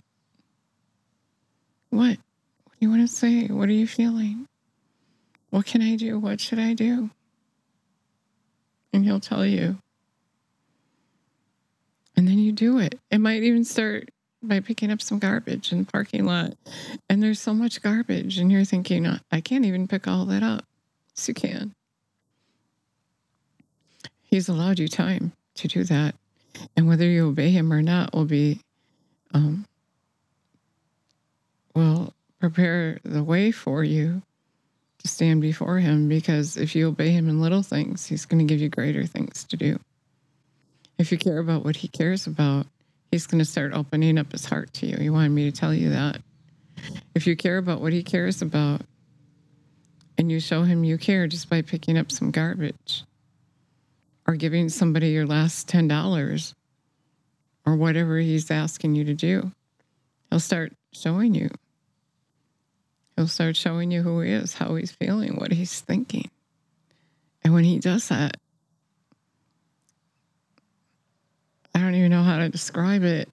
What? 1.90 2.18
What 2.18 2.72
do 2.72 2.76
you 2.80 2.90
want 2.90 3.02
to 3.02 3.08
say? 3.08 3.46
What 3.46 3.68
are 3.68 3.72
you 3.72 3.86
feeling? 3.86 4.46
What 5.50 5.66
can 5.66 5.80
I 5.80 5.96
do? 5.96 6.18
What 6.18 6.40
should 6.40 6.58
I 6.58 6.74
do? 6.74 7.10
And 8.92 9.04
he'll 9.04 9.20
tell 9.20 9.46
you. 9.46 9.78
And 12.16 12.26
then 12.26 12.38
you 12.38 12.52
do 12.52 12.78
it. 12.78 12.98
It 13.10 13.18
might 13.18 13.42
even 13.42 13.64
start 13.64 14.10
by 14.42 14.60
picking 14.60 14.90
up 14.90 15.02
some 15.02 15.18
garbage 15.18 15.72
in 15.72 15.78
the 15.78 15.90
parking 15.90 16.24
lot. 16.24 16.54
And 17.08 17.22
there's 17.22 17.40
so 17.40 17.54
much 17.54 17.82
garbage, 17.82 18.38
and 18.38 18.50
you're 18.50 18.64
thinking, 18.64 19.06
I 19.30 19.40
can't 19.40 19.64
even 19.64 19.88
pick 19.88 20.06
all 20.06 20.24
that 20.26 20.42
up. 20.42 20.64
Yes, 21.16 21.28
you 21.28 21.34
can. 21.34 21.74
He's 24.36 24.50
allowed 24.50 24.78
you 24.78 24.86
time 24.86 25.32
to 25.54 25.66
do 25.66 25.82
that. 25.84 26.14
And 26.76 26.86
whether 26.86 27.06
you 27.06 27.28
obey 27.28 27.48
him 27.48 27.72
or 27.72 27.80
not 27.80 28.12
will 28.12 28.26
be, 28.26 28.60
um, 29.32 29.64
will 31.74 32.12
prepare 32.38 32.98
the 33.02 33.24
way 33.24 33.50
for 33.50 33.82
you 33.82 34.20
to 34.98 35.08
stand 35.08 35.40
before 35.40 35.78
him 35.78 36.06
because 36.10 36.58
if 36.58 36.76
you 36.76 36.88
obey 36.88 37.12
him 37.12 37.30
in 37.30 37.40
little 37.40 37.62
things, 37.62 38.04
he's 38.04 38.26
going 38.26 38.46
to 38.46 38.52
give 38.52 38.60
you 38.60 38.68
greater 38.68 39.06
things 39.06 39.44
to 39.44 39.56
do. 39.56 39.80
If 40.98 41.10
you 41.10 41.16
care 41.16 41.38
about 41.38 41.64
what 41.64 41.76
he 41.76 41.88
cares 41.88 42.26
about, 42.26 42.66
he's 43.10 43.26
going 43.26 43.38
to 43.38 43.46
start 43.46 43.72
opening 43.72 44.18
up 44.18 44.32
his 44.32 44.44
heart 44.44 44.70
to 44.74 44.86
you. 44.86 44.98
He 44.98 45.08
wanted 45.08 45.30
me 45.30 45.50
to 45.50 45.58
tell 45.58 45.72
you 45.72 45.88
that. 45.88 46.20
If 47.14 47.26
you 47.26 47.36
care 47.36 47.56
about 47.56 47.80
what 47.80 47.94
he 47.94 48.02
cares 48.02 48.42
about 48.42 48.82
and 50.18 50.30
you 50.30 50.40
show 50.40 50.62
him 50.64 50.84
you 50.84 50.98
care 50.98 51.26
just 51.26 51.48
by 51.48 51.62
picking 51.62 51.96
up 51.96 52.12
some 52.12 52.30
garbage, 52.30 53.02
or 54.26 54.36
giving 54.36 54.68
somebody 54.68 55.10
your 55.10 55.26
last 55.26 55.68
$10 55.68 56.54
or 57.64 57.76
whatever 57.76 58.18
he's 58.18 58.50
asking 58.50 58.94
you 58.94 59.04
to 59.04 59.14
do. 59.14 59.52
He'll 60.30 60.40
start 60.40 60.72
showing 60.92 61.34
you. 61.34 61.50
He'll 63.16 63.28
start 63.28 63.56
showing 63.56 63.90
you 63.90 64.02
who 64.02 64.20
he 64.20 64.32
is, 64.32 64.54
how 64.54 64.74
he's 64.74 64.92
feeling, 64.92 65.36
what 65.36 65.52
he's 65.52 65.80
thinking. 65.80 66.30
And 67.42 67.54
when 67.54 67.64
he 67.64 67.78
does 67.78 68.08
that, 68.08 68.36
I 71.74 71.80
don't 71.80 71.94
even 71.94 72.10
know 72.10 72.22
how 72.22 72.38
to 72.38 72.48
describe 72.48 73.04
it. 73.04 73.28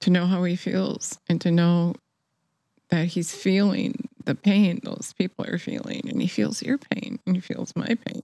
To 0.00 0.10
know 0.10 0.26
how 0.26 0.44
he 0.44 0.54
feels 0.56 1.18
and 1.28 1.40
to 1.40 1.50
know 1.50 1.94
that 2.90 3.06
he's 3.06 3.34
feeling 3.34 4.08
the 4.24 4.34
pain 4.34 4.80
those 4.82 5.14
people 5.16 5.46
are 5.46 5.58
feeling, 5.58 6.08
and 6.08 6.20
he 6.20 6.28
feels 6.28 6.62
your 6.62 6.78
pain, 6.78 7.18
and 7.26 7.36
he 7.36 7.40
feels 7.40 7.74
my 7.76 7.86
pain. 7.86 8.22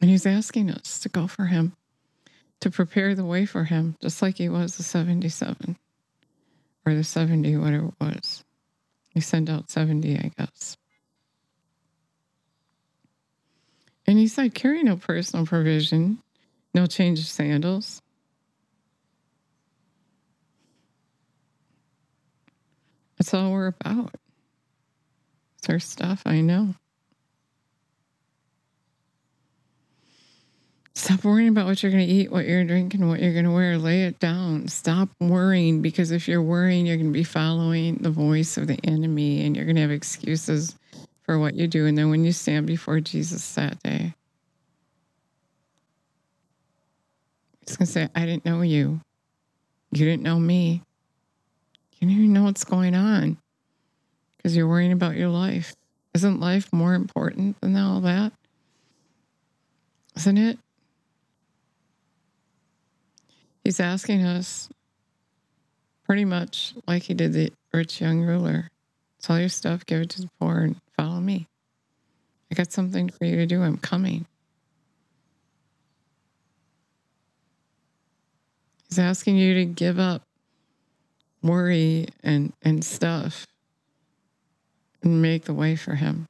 And 0.00 0.08
he's 0.08 0.26
asking 0.26 0.70
us 0.70 0.98
to 1.00 1.08
go 1.08 1.26
for 1.26 1.46
him, 1.46 1.76
to 2.60 2.70
prepare 2.70 3.14
the 3.14 3.24
way 3.24 3.44
for 3.44 3.64
him, 3.64 3.96
just 4.00 4.22
like 4.22 4.38
he 4.38 4.48
was 4.48 4.76
the 4.76 4.82
77 4.82 5.76
or 6.86 6.94
the 6.94 7.04
70, 7.04 7.56
whatever 7.56 7.86
it 7.86 7.94
was. 8.00 8.44
He 9.10 9.20
sent 9.20 9.50
out 9.50 9.70
70, 9.70 10.16
I 10.16 10.30
guess. 10.38 10.76
And 14.06 14.18
he 14.18 14.26
said, 14.26 14.54
carry 14.54 14.82
no 14.82 14.96
personal 14.96 15.46
provision, 15.46 16.18
no 16.74 16.86
change 16.86 17.20
of 17.20 17.26
sandals, 17.26 18.00
That's 23.20 23.34
all 23.34 23.52
we're 23.52 23.66
about. 23.66 24.14
It's 25.58 25.68
our 25.68 25.78
stuff, 25.78 26.22
I 26.24 26.40
know. 26.40 26.74
Stop 30.94 31.22
worrying 31.24 31.50
about 31.50 31.66
what 31.66 31.82
you're 31.82 31.92
going 31.92 32.06
to 32.06 32.10
eat, 32.10 32.32
what 32.32 32.46
you're 32.46 32.64
drinking, 32.64 33.06
what 33.06 33.20
you're 33.20 33.34
going 33.34 33.44
to 33.44 33.50
wear. 33.50 33.76
Lay 33.76 34.04
it 34.04 34.18
down. 34.20 34.68
Stop 34.68 35.10
worrying 35.20 35.82
because 35.82 36.12
if 36.12 36.28
you're 36.28 36.40
worrying, 36.40 36.86
you're 36.86 36.96
going 36.96 37.12
to 37.12 37.12
be 37.12 37.22
following 37.22 37.96
the 37.96 38.10
voice 38.10 38.56
of 38.56 38.66
the 38.66 38.78
enemy 38.84 39.44
and 39.44 39.54
you're 39.54 39.66
going 39.66 39.76
to 39.76 39.82
have 39.82 39.90
excuses 39.90 40.74
for 41.20 41.38
what 41.38 41.54
you 41.54 41.66
do. 41.68 41.84
And 41.84 41.98
then 41.98 42.08
when 42.08 42.24
you 42.24 42.32
stand 42.32 42.66
before 42.66 43.00
Jesus 43.00 43.54
that 43.54 43.82
day, 43.82 44.14
he's 47.66 47.76
going 47.76 47.86
to 47.86 47.92
say, 47.92 48.08
I 48.14 48.24
didn't 48.24 48.46
know 48.46 48.62
you. 48.62 48.98
You 49.92 50.06
didn't 50.06 50.22
know 50.22 50.40
me. 50.40 50.82
You 52.00 52.08
don't 52.08 52.16
even 52.16 52.32
know 52.32 52.44
what's 52.44 52.64
going 52.64 52.94
on 52.94 53.38
because 54.36 54.56
you're 54.56 54.68
worrying 54.68 54.92
about 54.92 55.16
your 55.16 55.28
life. 55.28 55.74
Isn't 56.14 56.40
life 56.40 56.72
more 56.72 56.94
important 56.94 57.60
than 57.60 57.76
all 57.76 58.00
that? 58.00 58.32
Isn't 60.16 60.38
it? 60.38 60.58
He's 63.62 63.80
asking 63.80 64.24
us 64.24 64.68
pretty 66.04 66.24
much 66.24 66.74
like 66.88 67.04
he 67.04 67.14
did 67.14 67.34
the 67.34 67.52
rich 67.72 68.00
young 68.00 68.22
ruler 68.22 68.70
sell 69.20 69.38
your 69.38 69.48
stuff, 69.48 69.86
give 69.86 70.00
it 70.00 70.10
to 70.10 70.22
the 70.22 70.30
poor, 70.40 70.60
and 70.60 70.76
follow 70.96 71.20
me. 71.20 71.46
I 72.50 72.54
got 72.54 72.72
something 72.72 73.10
for 73.10 73.24
you 73.24 73.36
to 73.36 73.46
do. 73.46 73.62
I'm 73.62 73.76
coming. 73.76 74.26
He's 78.88 78.98
asking 78.98 79.36
you 79.36 79.54
to 79.54 79.64
give 79.66 80.00
up 80.00 80.22
worry 81.42 82.06
and, 82.22 82.52
and 82.62 82.84
stuff 82.84 83.46
and 85.02 85.22
make 85.22 85.44
the 85.44 85.54
way 85.54 85.76
for 85.76 85.94
him. 85.94 86.28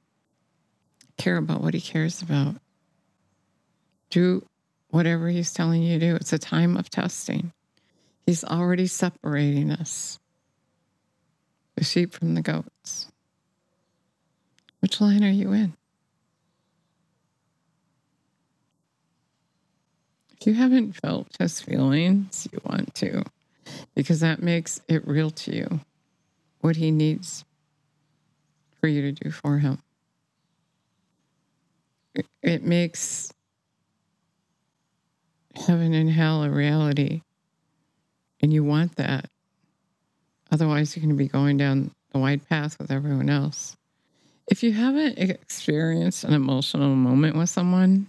Care 1.17 1.37
about 1.37 1.62
what 1.62 1.75
he 1.75 1.81
cares 1.81 2.23
about. 2.23 2.57
Do 4.11 4.47
whatever 4.90 5.29
he's 5.29 5.52
telling 5.52 5.83
you 5.83 5.99
to 5.99 6.07
do. 6.07 6.17
It's 6.17 6.33
a 6.33 6.38
time 6.38 6.76
of 6.76 6.90
testing. 6.90 7.52
He's 8.26 8.45
already 8.45 8.87
separating 8.87 9.71
us 9.71 10.19
the 11.76 11.85
sheep 11.85 12.12
from 12.12 12.35
the 12.35 12.43
goats. 12.43 13.11
Which 14.81 15.00
line 15.00 15.25
are 15.25 15.31
you 15.31 15.52
in? 15.52 15.75
If 20.38 20.47
you 20.47 20.55
haven't 20.55 20.93
felt 20.93 21.29
his 21.38 21.61
feelings, 21.61 22.49
you 22.50 22.61
want 22.64 22.95
to 22.97 23.25
because 24.00 24.21
that 24.21 24.42
makes 24.42 24.80
it 24.88 25.07
real 25.07 25.30
to 25.30 25.54
you 25.54 25.80
what 26.62 26.75
he 26.75 26.90
needs 26.90 27.45
for 28.80 28.87
you 28.87 29.02
to 29.02 29.12
do 29.12 29.30
for 29.30 29.59
him. 29.59 29.78
It, 32.42 32.62
makes 32.62 33.30
heaven 35.54 35.92
and 35.92 36.09
hell 36.09 36.42
a 36.45 36.49
reality, 36.49 37.21
and 38.40 38.54
you 38.54 38.64
want 38.64 38.97
that. 38.97 39.26
Otherwise, 40.50 40.97
you're 40.97 41.04
going 41.04 41.14
to 41.14 41.23
be 41.23 41.28
going 41.28 41.59
down 41.59 41.90
the 42.14 42.19
wide 42.19 42.49
path 42.49 42.78
with 42.78 42.90
everyone 42.90 43.28
else. 43.28 43.76
If 44.47 44.62
you 44.62 44.73
haven't 44.73 45.19
experienced 45.19 46.25
an 46.25 46.33
emotional 46.33 46.97
moment 46.97 47.37
with 47.37 47.50
someone, 47.50 48.07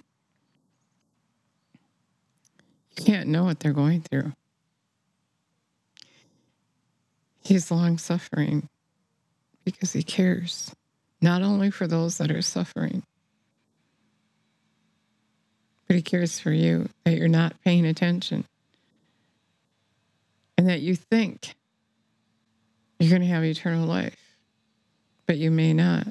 you 2.95 3.03
can't 3.03 3.27
know 3.27 3.43
what 3.43 3.59
they're 3.59 3.73
going 3.73 4.03
through. 4.03 4.31
He's 7.43 7.71
long 7.71 7.97
suffering 7.97 8.69
because 9.65 9.93
he 9.93 10.03
cares, 10.03 10.73
not 11.21 11.41
only 11.41 11.71
for 11.71 11.87
those 11.87 12.17
that 12.17 12.31
are 12.31 12.41
suffering, 12.41 13.03
but 15.87 15.95
he 15.95 16.01
cares 16.01 16.39
for 16.39 16.51
you 16.51 16.87
that 17.03 17.17
you're 17.17 17.27
not 17.27 17.61
paying 17.63 17.85
attention 17.85 18.45
and 20.57 20.69
that 20.69 20.81
you 20.81 20.95
think 20.95 21.55
you're 22.99 23.09
going 23.09 23.21
to 23.23 23.27
have 23.27 23.43
eternal 23.43 23.87
life, 23.87 24.37
but 25.25 25.37
you 25.37 25.49
may 25.49 25.73
not. 25.73 26.07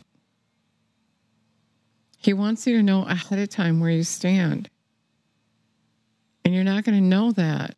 He 2.19 2.33
wants 2.33 2.67
you 2.67 2.77
to 2.77 2.83
know 2.83 3.05
ahead 3.05 3.39
of 3.39 3.49
time 3.49 3.81
where 3.81 3.91
you 3.91 4.03
stand. 4.03 4.69
And 6.45 6.55
you're 6.55 6.65
not 6.65 6.85
going 6.85 6.99
to 6.99 7.05
know 7.05 7.33
that 7.33 7.77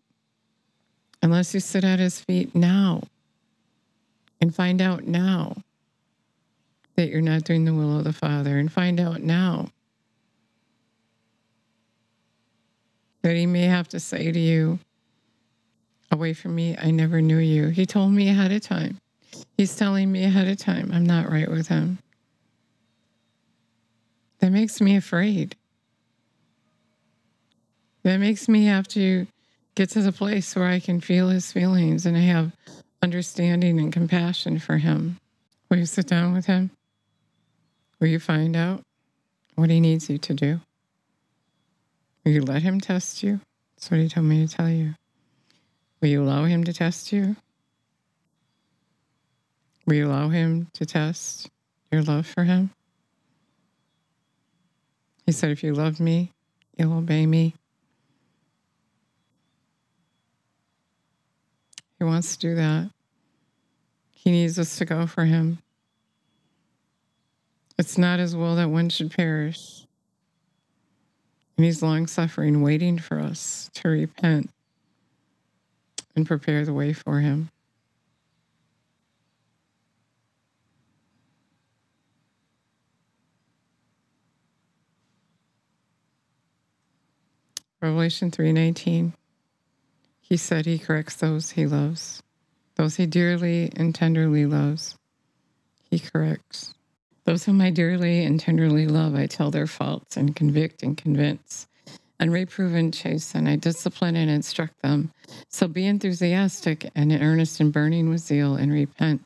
unless 1.22 1.54
you 1.54 1.60
sit 1.60 1.84
at 1.84 2.00
his 2.00 2.20
feet 2.20 2.54
now 2.54 3.02
and 4.42 4.52
find 4.52 4.82
out 4.82 5.04
now 5.04 5.54
that 6.96 7.08
you're 7.08 7.20
not 7.22 7.44
doing 7.44 7.64
the 7.64 7.72
will 7.72 7.96
of 7.96 8.04
the 8.04 8.12
Father 8.12 8.58
and 8.58 8.72
find 8.72 8.98
out 8.98 9.22
now 9.22 9.68
that 13.22 13.36
he 13.36 13.46
may 13.46 13.62
have 13.62 13.86
to 13.88 14.00
say 14.00 14.32
to 14.32 14.38
you, 14.38 14.80
Away 16.10 16.34
from 16.34 16.54
me, 16.54 16.76
I 16.76 16.90
never 16.90 17.22
knew 17.22 17.38
you. 17.38 17.68
He 17.68 17.86
told 17.86 18.12
me 18.12 18.28
ahead 18.28 18.52
of 18.52 18.60
time. 18.60 18.98
He's 19.56 19.74
telling 19.76 20.12
me 20.12 20.24
ahead 20.24 20.48
of 20.48 20.58
time 20.58 20.90
I'm 20.92 21.06
not 21.06 21.30
right 21.30 21.48
with 21.48 21.68
him. 21.68 21.98
That 24.40 24.50
makes 24.50 24.80
me 24.80 24.96
afraid. 24.96 25.54
That 28.02 28.18
makes 28.18 28.48
me 28.48 28.66
have 28.66 28.88
to 28.88 29.28
get 29.76 29.90
to 29.90 30.02
the 30.02 30.12
place 30.12 30.54
where 30.56 30.66
I 30.66 30.80
can 30.80 31.00
feel 31.00 31.28
his 31.28 31.52
feelings 31.52 32.04
and 32.04 32.16
I 32.16 32.20
have 32.20 32.52
understanding 33.02 33.80
and 33.80 33.92
compassion 33.92 34.58
for 34.58 34.78
him. 34.78 35.18
Will 35.68 35.78
you 35.78 35.86
sit 35.86 36.06
down 36.06 36.32
with 36.32 36.46
him? 36.46 36.70
Will 38.00 38.08
you 38.08 38.20
find 38.20 38.54
out 38.56 38.82
what 39.56 39.70
he 39.70 39.80
needs 39.80 40.08
you 40.08 40.18
to 40.18 40.34
do? 40.34 40.60
Will 42.24 42.32
you 42.32 42.42
let 42.42 42.62
him 42.62 42.80
test 42.80 43.22
you? 43.22 43.40
That's 43.74 43.90
what 43.90 44.00
he 44.00 44.08
told 44.08 44.26
me 44.26 44.46
to 44.46 44.56
tell 44.56 44.68
you. 44.68 44.94
Will 46.00 46.08
you 46.08 46.22
allow 46.22 46.44
him 46.44 46.62
to 46.64 46.72
test 46.72 47.12
you? 47.12 47.36
Will 49.86 49.94
you 49.94 50.06
allow 50.06 50.28
him 50.28 50.68
to 50.74 50.86
test 50.86 51.50
your 51.90 52.02
love 52.02 52.26
for 52.26 52.44
him? 52.44 52.70
He 55.26 55.32
said, 55.32 55.50
If 55.50 55.64
you 55.64 55.74
love 55.74 55.98
me, 55.98 56.32
you'll 56.76 56.92
obey 56.92 57.26
me. 57.26 57.54
He 61.98 62.04
wants 62.04 62.36
to 62.36 62.40
do 62.40 62.54
that. 62.56 62.90
He 64.22 64.30
needs 64.30 64.56
us 64.56 64.78
to 64.78 64.84
go 64.84 65.08
for 65.08 65.24
him. 65.24 65.58
It's 67.76 67.98
not 67.98 68.20
his 68.20 68.36
will 68.36 68.54
that 68.54 68.70
one 68.70 68.88
should 68.88 69.10
perish. 69.10 69.84
And 71.56 71.66
he's 71.66 71.82
long 71.82 72.06
suffering, 72.06 72.62
waiting 72.62 73.00
for 73.00 73.18
us 73.18 73.68
to 73.74 73.88
repent 73.88 74.50
and 76.14 76.24
prepare 76.24 76.64
the 76.64 76.72
way 76.72 76.92
for 76.92 77.18
him. 77.18 77.50
Revelation 87.80 88.30
3:19 88.30 89.14
He 90.20 90.36
said 90.36 90.64
he 90.64 90.78
corrects 90.78 91.16
those 91.16 91.50
he 91.50 91.66
loves 91.66 92.22
those 92.76 92.96
he 92.96 93.06
dearly 93.06 93.72
and 93.76 93.94
tenderly 93.94 94.46
loves 94.46 94.96
he 95.90 95.98
corrects 95.98 96.74
those 97.24 97.44
whom 97.44 97.60
I 97.60 97.70
dearly 97.70 98.24
and 98.24 98.40
tenderly 98.40 98.86
love 98.86 99.14
I 99.14 99.26
tell 99.26 99.50
their 99.50 99.66
faults 99.66 100.16
and 100.16 100.34
convict 100.34 100.82
and 100.82 100.96
convince 100.96 101.68
and 102.22 102.32
reprove 102.32 102.74
and 102.74 102.94
chasten. 102.94 103.48
I 103.48 103.56
discipline 103.56 104.14
and 104.14 104.30
instruct 104.30 104.80
them. 104.82 105.12
So 105.48 105.66
be 105.66 105.86
enthusiastic 105.86 106.88
and 106.94 107.10
earnest 107.12 107.58
and 107.58 107.72
burning 107.72 108.08
with 108.08 108.20
zeal 108.20 108.54
and 108.54 108.72
repent, 108.72 109.24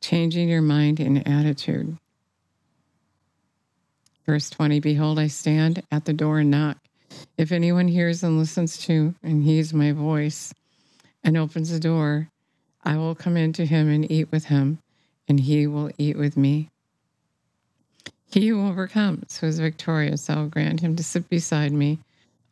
changing 0.00 0.48
your 0.48 0.62
mind 0.62 1.00
and 1.00 1.26
attitude. 1.26 1.98
Verse 4.26 4.48
20 4.50 4.78
Behold, 4.78 5.18
I 5.18 5.26
stand 5.26 5.82
at 5.90 6.04
the 6.04 6.12
door 6.12 6.38
and 6.38 6.52
knock. 6.52 6.78
If 7.36 7.50
anyone 7.50 7.88
hears 7.88 8.22
and 8.22 8.38
listens 8.38 8.78
to 8.86 9.16
and 9.24 9.42
heeds 9.42 9.74
my 9.74 9.90
voice 9.90 10.54
and 11.24 11.36
opens 11.36 11.70
the 11.70 11.80
door, 11.80 12.28
I 12.86 12.96
will 12.96 13.16
come 13.16 13.36
into 13.36 13.64
him 13.64 13.90
and 13.90 14.08
eat 14.08 14.30
with 14.30 14.44
him, 14.44 14.78
and 15.26 15.40
he 15.40 15.66
will 15.66 15.90
eat 15.98 16.16
with 16.16 16.36
me. 16.36 16.70
He 18.30 18.46
who 18.46 18.64
overcomes, 18.64 19.38
who 19.38 19.48
is 19.48 19.58
victorious, 19.58 20.30
I 20.30 20.36
will 20.36 20.46
grant 20.46 20.80
him 20.80 20.94
to 20.94 21.02
sit 21.02 21.28
beside 21.28 21.72
me 21.72 21.98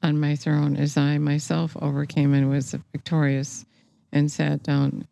on 0.02 0.18
my 0.18 0.34
throne 0.34 0.76
as 0.76 0.96
I 0.96 1.18
myself 1.18 1.76
overcame 1.80 2.34
and 2.34 2.50
was 2.50 2.74
victorious 2.90 3.64
and 4.12 4.30
sat 4.30 4.64
down 4.64 5.06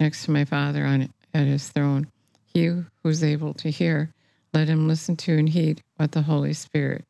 next 0.00 0.24
to 0.24 0.32
my 0.32 0.44
Father 0.44 0.84
on 0.84 1.08
at 1.32 1.46
his 1.46 1.68
throne. 1.68 2.08
He 2.44 2.82
who's 3.04 3.22
able 3.22 3.54
to 3.54 3.70
hear, 3.70 4.10
let 4.52 4.68
him 4.68 4.88
listen 4.88 5.16
to 5.18 5.38
and 5.38 5.48
heed 5.48 5.80
what 5.96 6.10
the 6.10 6.22
Holy 6.22 6.54
Spirit 6.54 7.04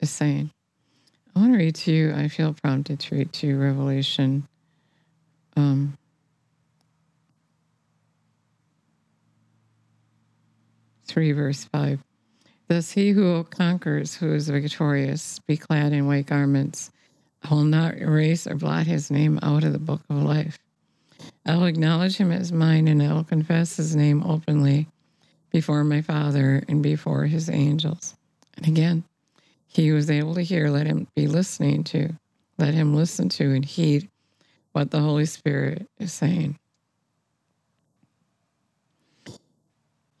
is 0.00 0.10
saying. 0.10 0.50
I 1.34 1.38
want 1.40 1.54
to 1.54 1.58
read 1.58 1.76
to 1.76 1.92
you, 1.92 2.12
I 2.12 2.28
feel 2.28 2.52
prompted 2.52 3.00
to 3.00 3.14
read 3.14 3.32
to 3.32 3.46
you 3.46 3.58
Revelation 3.58 4.46
um, 5.56 5.96
three, 11.10 11.32
verse 11.32 11.64
five. 11.64 11.98
Thus 12.68 12.92
he 12.92 13.10
who 13.10 13.42
conquers, 13.44 14.14
who 14.14 14.32
is 14.32 14.48
victorious, 14.48 15.40
be 15.40 15.56
clad 15.56 15.92
in 15.92 16.06
white 16.06 16.26
garments. 16.26 16.92
I 17.42 17.52
will 17.52 17.64
not 17.64 17.96
erase 17.96 18.46
or 18.46 18.54
blot 18.54 18.86
his 18.86 19.10
name 19.10 19.40
out 19.42 19.64
of 19.64 19.72
the 19.72 19.80
book 19.80 20.02
of 20.08 20.22
life. 20.22 20.58
I 21.44 21.56
will 21.56 21.64
acknowledge 21.64 22.16
him 22.16 22.30
as 22.30 22.52
mine, 22.52 22.86
and 22.86 23.02
I 23.02 23.12
will 23.12 23.24
confess 23.24 23.76
his 23.76 23.96
name 23.96 24.22
openly 24.22 24.86
before 25.50 25.82
my 25.82 26.00
Father 26.00 26.62
and 26.68 26.80
before 26.80 27.24
his 27.24 27.50
angels. 27.50 28.14
And 28.56 28.68
again, 28.68 29.02
he 29.66 29.88
who 29.88 29.96
is 29.96 30.10
able 30.10 30.34
to 30.34 30.42
hear, 30.42 30.70
let 30.70 30.86
him 30.86 31.08
be 31.16 31.26
listening 31.26 31.82
to, 31.84 32.10
let 32.56 32.74
him 32.74 32.94
listen 32.94 33.28
to 33.30 33.52
and 33.52 33.64
heed 33.64 34.08
what 34.72 34.92
the 34.92 35.00
Holy 35.00 35.26
Spirit 35.26 35.88
is 35.98 36.12
saying. 36.12 36.56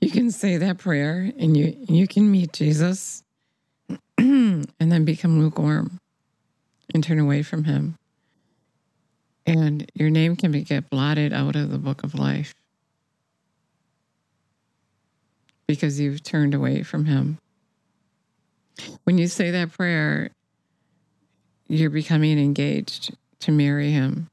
You 0.00 0.10
can 0.10 0.30
say 0.30 0.56
that 0.56 0.78
prayer 0.78 1.30
and 1.38 1.56
you 1.56 1.76
you 1.88 2.06
can 2.06 2.30
meet 2.30 2.52
Jesus 2.52 3.22
and 4.18 4.66
then 4.78 5.04
become 5.04 5.40
lukewarm 5.40 5.98
and 6.94 7.04
turn 7.04 7.18
away 7.18 7.42
from 7.42 7.64
him. 7.64 7.96
And 9.46 9.90
your 9.94 10.10
name 10.10 10.36
can 10.36 10.52
be 10.52 10.62
get 10.62 10.90
blotted 10.90 11.32
out 11.32 11.56
of 11.56 11.70
the 11.70 11.78
book 11.78 12.02
of 12.02 12.14
life 12.14 12.54
because 15.66 16.00
you've 16.00 16.22
turned 16.22 16.54
away 16.54 16.82
from 16.82 17.04
him. 17.04 17.38
When 19.04 19.18
you 19.18 19.26
say 19.26 19.50
that 19.50 19.72
prayer, 19.72 20.30
you're 21.68 21.90
becoming 21.90 22.38
engaged 22.38 23.16
to 23.40 23.52
marry 23.52 23.90
him, 23.92 24.28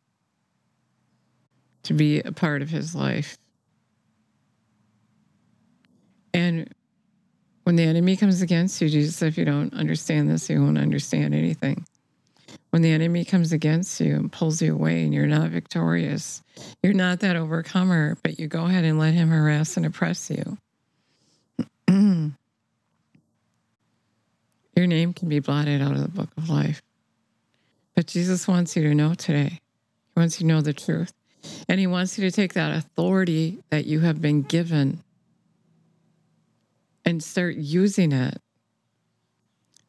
to 1.83 1.93
be 1.93 2.19
a 2.21 2.31
part 2.31 2.61
of 2.61 2.69
his 2.69 2.95
life. 2.95 3.37
And 6.37 6.71
when 7.63 7.75
the 7.77 7.83
enemy 7.83 8.15
comes 8.15 8.43
against 8.43 8.79
you, 8.79 8.89
Jesus 8.89 9.15
said, 9.15 9.29
if 9.29 9.39
you 9.39 9.45
don't 9.45 9.73
understand 9.73 10.29
this, 10.29 10.47
you 10.51 10.61
won't 10.61 10.77
understand 10.77 11.33
anything. 11.33 11.83
When 12.69 12.83
the 12.83 12.91
enemy 12.91 13.25
comes 13.25 13.51
against 13.51 13.99
you 13.99 14.13
and 14.13 14.31
pulls 14.31 14.61
you 14.61 14.75
away 14.75 15.03
and 15.03 15.11
you're 15.11 15.25
not 15.25 15.49
victorious, 15.49 16.43
you're 16.83 16.93
not 16.93 17.21
that 17.21 17.35
overcomer, 17.37 18.19
but 18.21 18.37
you 18.39 18.47
go 18.47 18.65
ahead 18.65 18.85
and 18.85 18.99
let 18.99 19.15
him 19.15 19.29
harass 19.29 19.77
and 19.77 19.85
oppress 19.87 20.29
you. 20.29 20.59
Your 24.75 24.87
name 24.87 25.13
can 25.13 25.27
be 25.27 25.39
blotted 25.39 25.81
out 25.81 25.93
of 25.93 26.03
the 26.03 26.07
book 26.07 26.29
of 26.37 26.51
life. 26.51 26.83
But 27.95 28.05
Jesus 28.05 28.47
wants 28.47 28.75
you 28.75 28.83
to 28.83 28.93
know 28.93 29.15
today. 29.15 29.59
He 30.13 30.19
wants 30.19 30.39
you 30.39 30.47
to 30.47 30.53
know 30.53 30.61
the 30.61 30.73
truth. 30.73 31.13
And 31.67 31.79
he 31.79 31.87
wants 31.87 32.19
you 32.19 32.29
to 32.29 32.35
take 32.35 32.53
that 32.53 32.77
authority 32.77 33.57
that 33.71 33.87
you 33.87 34.01
have 34.01 34.21
been 34.21 34.43
given 34.43 35.01
and 37.07 37.23
start 37.23 37.55
using 37.55 38.11
it. 38.11 38.41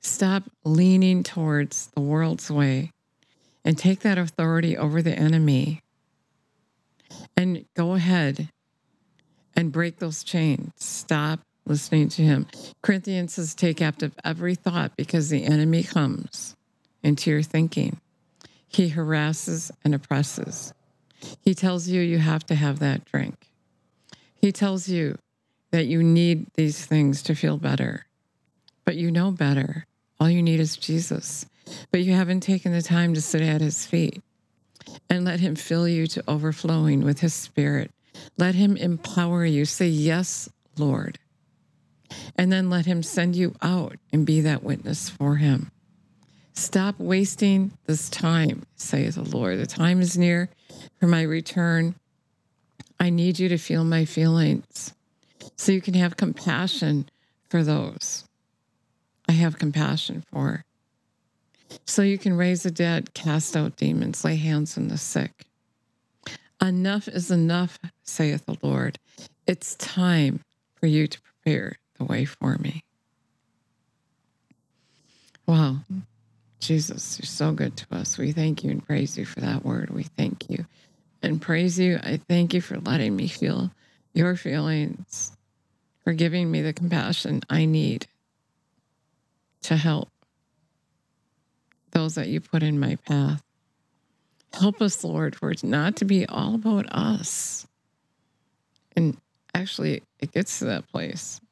Stop 0.00 0.44
leaning 0.64 1.24
towards 1.24 1.88
the 1.88 2.00
world's 2.00 2.48
way 2.48 2.92
and 3.64 3.76
take 3.76 4.00
that 4.00 4.18
authority 4.18 4.76
over 4.76 5.02
the 5.02 5.18
enemy 5.18 5.82
and 7.36 7.64
go 7.74 7.94
ahead 7.94 8.50
and 9.56 9.72
break 9.72 9.98
those 9.98 10.22
chains. 10.22 10.70
Stop 10.76 11.40
listening 11.66 12.08
to 12.10 12.22
him. 12.22 12.46
Corinthians 12.82 13.34
says, 13.34 13.52
take 13.52 13.78
captive 13.78 14.14
every 14.24 14.54
thought 14.54 14.96
because 14.96 15.28
the 15.28 15.42
enemy 15.42 15.82
comes 15.82 16.54
into 17.02 17.30
your 17.30 17.42
thinking. 17.42 18.00
He 18.68 18.90
harasses 18.90 19.72
and 19.84 19.92
oppresses. 19.92 20.72
He 21.40 21.52
tells 21.52 21.88
you 21.88 22.00
you 22.00 22.18
have 22.18 22.46
to 22.46 22.54
have 22.54 22.78
that 22.78 23.06
drink. 23.06 23.48
He 24.36 24.52
tells 24.52 24.88
you 24.88 25.18
that 25.70 25.86
you 25.86 26.02
need 26.02 26.46
these 26.54 26.84
things 26.84 27.22
to 27.22 27.34
feel 27.34 27.56
better, 27.56 28.06
but 28.84 28.96
you 28.96 29.10
know 29.10 29.30
better. 29.30 29.86
All 30.20 30.30
you 30.30 30.42
need 30.42 30.60
is 30.60 30.76
Jesus, 30.76 31.46
but 31.90 32.02
you 32.02 32.12
haven't 32.12 32.40
taken 32.40 32.72
the 32.72 32.82
time 32.82 33.14
to 33.14 33.20
sit 33.20 33.42
at 33.42 33.60
his 33.60 33.86
feet 33.86 34.22
and 35.08 35.24
let 35.24 35.40
Him 35.40 35.54
fill 35.54 35.88
you 35.88 36.06
to 36.08 36.24
overflowing 36.28 37.02
with 37.02 37.20
His 37.20 37.34
Spirit. 37.34 37.90
Let 38.36 38.54
Him 38.54 38.76
empower 38.76 39.44
you. 39.44 39.64
Say, 39.64 39.88
Yes, 39.88 40.48
Lord. 40.76 41.18
And 42.36 42.52
then 42.52 42.70
let 42.70 42.86
Him 42.86 43.02
send 43.02 43.36
you 43.36 43.54
out 43.62 43.96
and 44.12 44.26
be 44.26 44.40
that 44.42 44.62
witness 44.62 45.08
for 45.08 45.36
Him. 45.36 45.70
Stop 46.54 46.98
wasting 46.98 47.72
this 47.86 48.08
time, 48.08 48.64
saith 48.76 49.14
the 49.14 49.22
Lord. 49.22 49.58
The 49.58 49.66
time 49.66 50.00
is 50.00 50.18
near 50.18 50.48
for 50.98 51.06
my 51.06 51.22
return. 51.22 51.94
I 52.98 53.10
need 53.10 53.38
you 53.38 53.48
to 53.48 53.58
feel 53.58 53.84
my 53.84 54.04
feelings 54.04 54.92
so 55.58 55.72
you 55.72 55.82
can 55.82 55.94
have 55.94 56.16
compassion 56.16 57.08
for 57.50 57.62
those 57.62 58.24
I 59.28 59.32
have 59.32 59.58
compassion 59.58 60.24
for. 60.32 60.64
So 61.84 62.00
you 62.00 62.16
can 62.16 62.36
raise 62.36 62.62
the 62.62 62.70
dead, 62.70 63.12
cast 63.12 63.54
out 63.56 63.76
demons, 63.76 64.24
lay 64.24 64.36
hands 64.36 64.78
on 64.78 64.88
the 64.88 64.96
sick. 64.96 65.44
Enough 66.62 67.08
is 67.08 67.30
enough, 67.30 67.78
saith 68.02 68.46
the 68.46 68.56
Lord. 68.62 68.98
It's 69.46 69.74
time 69.74 70.40
for 70.76 70.86
you 70.86 71.06
to 71.06 71.20
prepare 71.20 71.76
the 71.98 72.04
way 72.04 72.24
for 72.24 72.56
me. 72.56 72.84
Wow. 75.46 75.76
Jesus, 76.60 77.18
you're 77.20 77.26
so 77.26 77.52
good 77.52 77.76
to 77.76 77.86
us. 77.92 78.18
We 78.18 78.32
thank 78.32 78.64
you 78.64 78.70
and 78.70 78.84
praise 78.84 79.16
you 79.16 79.24
for 79.24 79.40
that 79.40 79.64
word. 79.64 79.90
We 79.90 80.04
thank 80.04 80.50
you 80.50 80.64
and 81.22 81.40
praise 81.40 81.78
you. 81.78 81.98
I 82.02 82.18
thank 82.28 82.54
you 82.54 82.60
for 82.60 82.78
letting 82.78 83.14
me 83.14 83.28
feel 83.28 83.70
your 84.14 84.36
feelings, 84.36 85.36
for 86.08 86.14
giving 86.14 86.50
me 86.50 86.62
the 86.62 86.72
compassion 86.72 87.42
I 87.50 87.66
need 87.66 88.06
to 89.60 89.76
help 89.76 90.08
those 91.90 92.14
that 92.14 92.28
you 92.28 92.40
put 92.40 92.62
in 92.62 92.80
my 92.80 92.96
path. 93.06 93.42
Help 94.54 94.80
us, 94.80 95.04
Lord, 95.04 95.36
for 95.36 95.50
it 95.50 95.62
not 95.62 95.96
to 95.96 96.06
be 96.06 96.24
all 96.24 96.54
about 96.54 96.90
us. 96.90 97.66
And 98.96 99.18
actually, 99.54 100.02
it 100.18 100.32
gets 100.32 100.60
to 100.60 100.64
that 100.64 100.88
place 100.88 101.42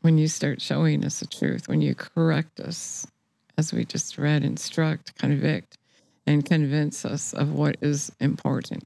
when 0.00 0.16
you 0.16 0.26
start 0.26 0.62
showing 0.62 1.04
us 1.04 1.20
the 1.20 1.26
truth, 1.26 1.68
when 1.68 1.82
you 1.82 1.94
correct 1.94 2.60
us, 2.60 3.06
as 3.58 3.74
we 3.74 3.84
just 3.84 4.16
read, 4.16 4.42
instruct, 4.42 5.18
convict, 5.18 5.76
and 6.26 6.46
convince 6.46 7.04
us 7.04 7.34
of 7.34 7.52
what 7.52 7.76
is 7.82 8.10
important. 8.20 8.84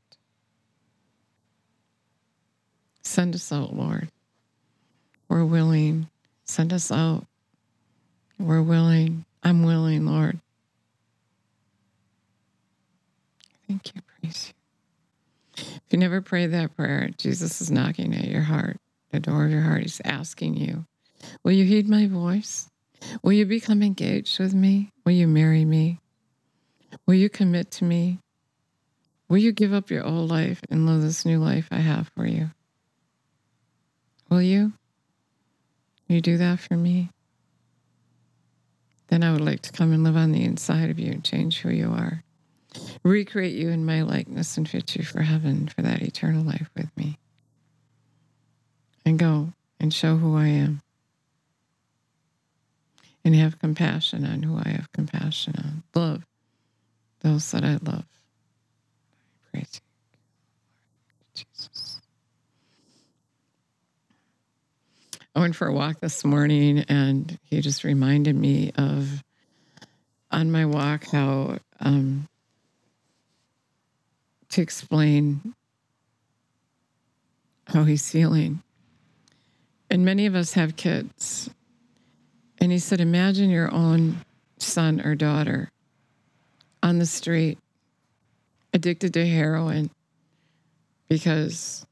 Send 3.02 3.34
us 3.34 3.52
out, 3.52 3.74
Lord. 3.74 4.08
We're 5.28 5.44
willing. 5.44 6.08
Send 6.44 6.72
us 6.72 6.90
out. 6.90 7.26
We're 8.38 8.62
willing. 8.62 9.24
I'm 9.42 9.62
willing, 9.62 10.06
Lord. 10.06 10.38
Thank 13.66 13.94
you. 13.94 14.02
Praise 14.20 14.48
you. 14.48 15.64
If 15.64 15.82
you 15.90 15.98
never 15.98 16.20
prayed 16.20 16.52
that 16.52 16.76
prayer, 16.76 17.10
Jesus 17.16 17.60
is 17.60 17.70
knocking 17.70 18.14
at 18.14 18.28
your 18.28 18.42
heart, 18.42 18.76
the 19.10 19.20
door 19.20 19.44
of 19.44 19.50
your 19.50 19.60
heart. 19.62 19.82
He's 19.82 20.00
asking 20.04 20.56
you 20.56 20.86
Will 21.44 21.52
you 21.52 21.64
heed 21.64 21.88
my 21.88 22.06
voice? 22.06 22.68
Will 23.22 23.32
you 23.32 23.46
become 23.46 23.82
engaged 23.82 24.38
with 24.38 24.54
me? 24.54 24.92
Will 25.04 25.12
you 25.12 25.26
marry 25.26 25.64
me? 25.64 26.00
Will 27.06 27.14
you 27.14 27.28
commit 27.28 27.70
to 27.72 27.84
me? 27.84 28.18
Will 29.28 29.38
you 29.38 29.52
give 29.52 29.72
up 29.72 29.90
your 29.90 30.04
old 30.04 30.30
life 30.30 30.60
and 30.70 30.86
live 30.86 31.02
this 31.02 31.24
new 31.24 31.38
life 31.38 31.68
I 31.70 31.78
have 31.78 32.10
for 32.14 32.26
you? 32.26 32.50
Will 34.32 34.40
you? 34.40 34.72
You 36.08 36.22
do 36.22 36.38
that 36.38 36.58
for 36.58 36.74
me? 36.74 37.10
Then 39.08 39.22
I 39.22 39.30
would 39.30 39.42
like 39.42 39.60
to 39.60 39.72
come 39.72 39.92
and 39.92 40.02
live 40.02 40.16
on 40.16 40.32
the 40.32 40.42
inside 40.42 40.88
of 40.88 40.98
you 40.98 41.12
and 41.12 41.22
change 41.22 41.58
who 41.58 41.68
you 41.68 41.90
are. 41.90 42.24
Recreate 43.02 43.54
you 43.54 43.68
in 43.68 43.84
my 43.84 44.00
likeness 44.00 44.56
and 44.56 44.66
fit 44.66 44.96
you 44.96 45.04
for 45.04 45.20
heaven 45.20 45.68
for 45.68 45.82
that 45.82 46.00
eternal 46.00 46.42
life 46.42 46.70
with 46.74 46.88
me. 46.96 47.18
And 49.04 49.18
go 49.18 49.52
and 49.78 49.92
show 49.92 50.16
who 50.16 50.34
I 50.34 50.46
am 50.46 50.80
and 53.26 53.34
have 53.34 53.58
compassion 53.58 54.24
on 54.24 54.44
who 54.44 54.56
I 54.56 54.70
have 54.70 54.90
compassion 54.92 55.56
on. 55.58 55.82
Love 55.94 56.24
those 57.20 57.50
that 57.50 57.64
I 57.64 57.72
love. 57.82 58.06
Praise 59.52 59.72
you, 59.74 59.91
I 65.34 65.40
went 65.40 65.56
for 65.56 65.66
a 65.66 65.72
walk 65.72 66.00
this 66.00 66.24
morning 66.24 66.80
and 66.88 67.38
he 67.44 67.60
just 67.60 67.84
reminded 67.84 68.36
me 68.36 68.72
of 68.76 69.22
on 70.30 70.50
my 70.50 70.66
walk 70.66 71.04
how 71.06 71.58
um, 71.80 72.28
to 74.50 74.60
explain 74.60 75.54
how 77.66 77.84
he's 77.84 78.10
feeling. 78.10 78.62
And 79.90 80.04
many 80.04 80.26
of 80.26 80.34
us 80.34 80.52
have 80.52 80.76
kids 80.76 81.48
and 82.58 82.70
he 82.70 82.78
said, 82.78 83.00
Imagine 83.00 83.48
your 83.48 83.72
own 83.72 84.18
son 84.58 85.00
or 85.00 85.14
daughter 85.14 85.70
on 86.82 86.98
the 86.98 87.06
street, 87.06 87.58
addicted 88.74 89.14
to 89.14 89.26
heroin 89.26 89.90
because 91.08 91.86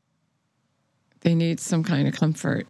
they 1.20 1.34
need 1.34 1.60
some 1.60 1.84
kind 1.84 2.06
of 2.06 2.14
comfort. 2.14 2.66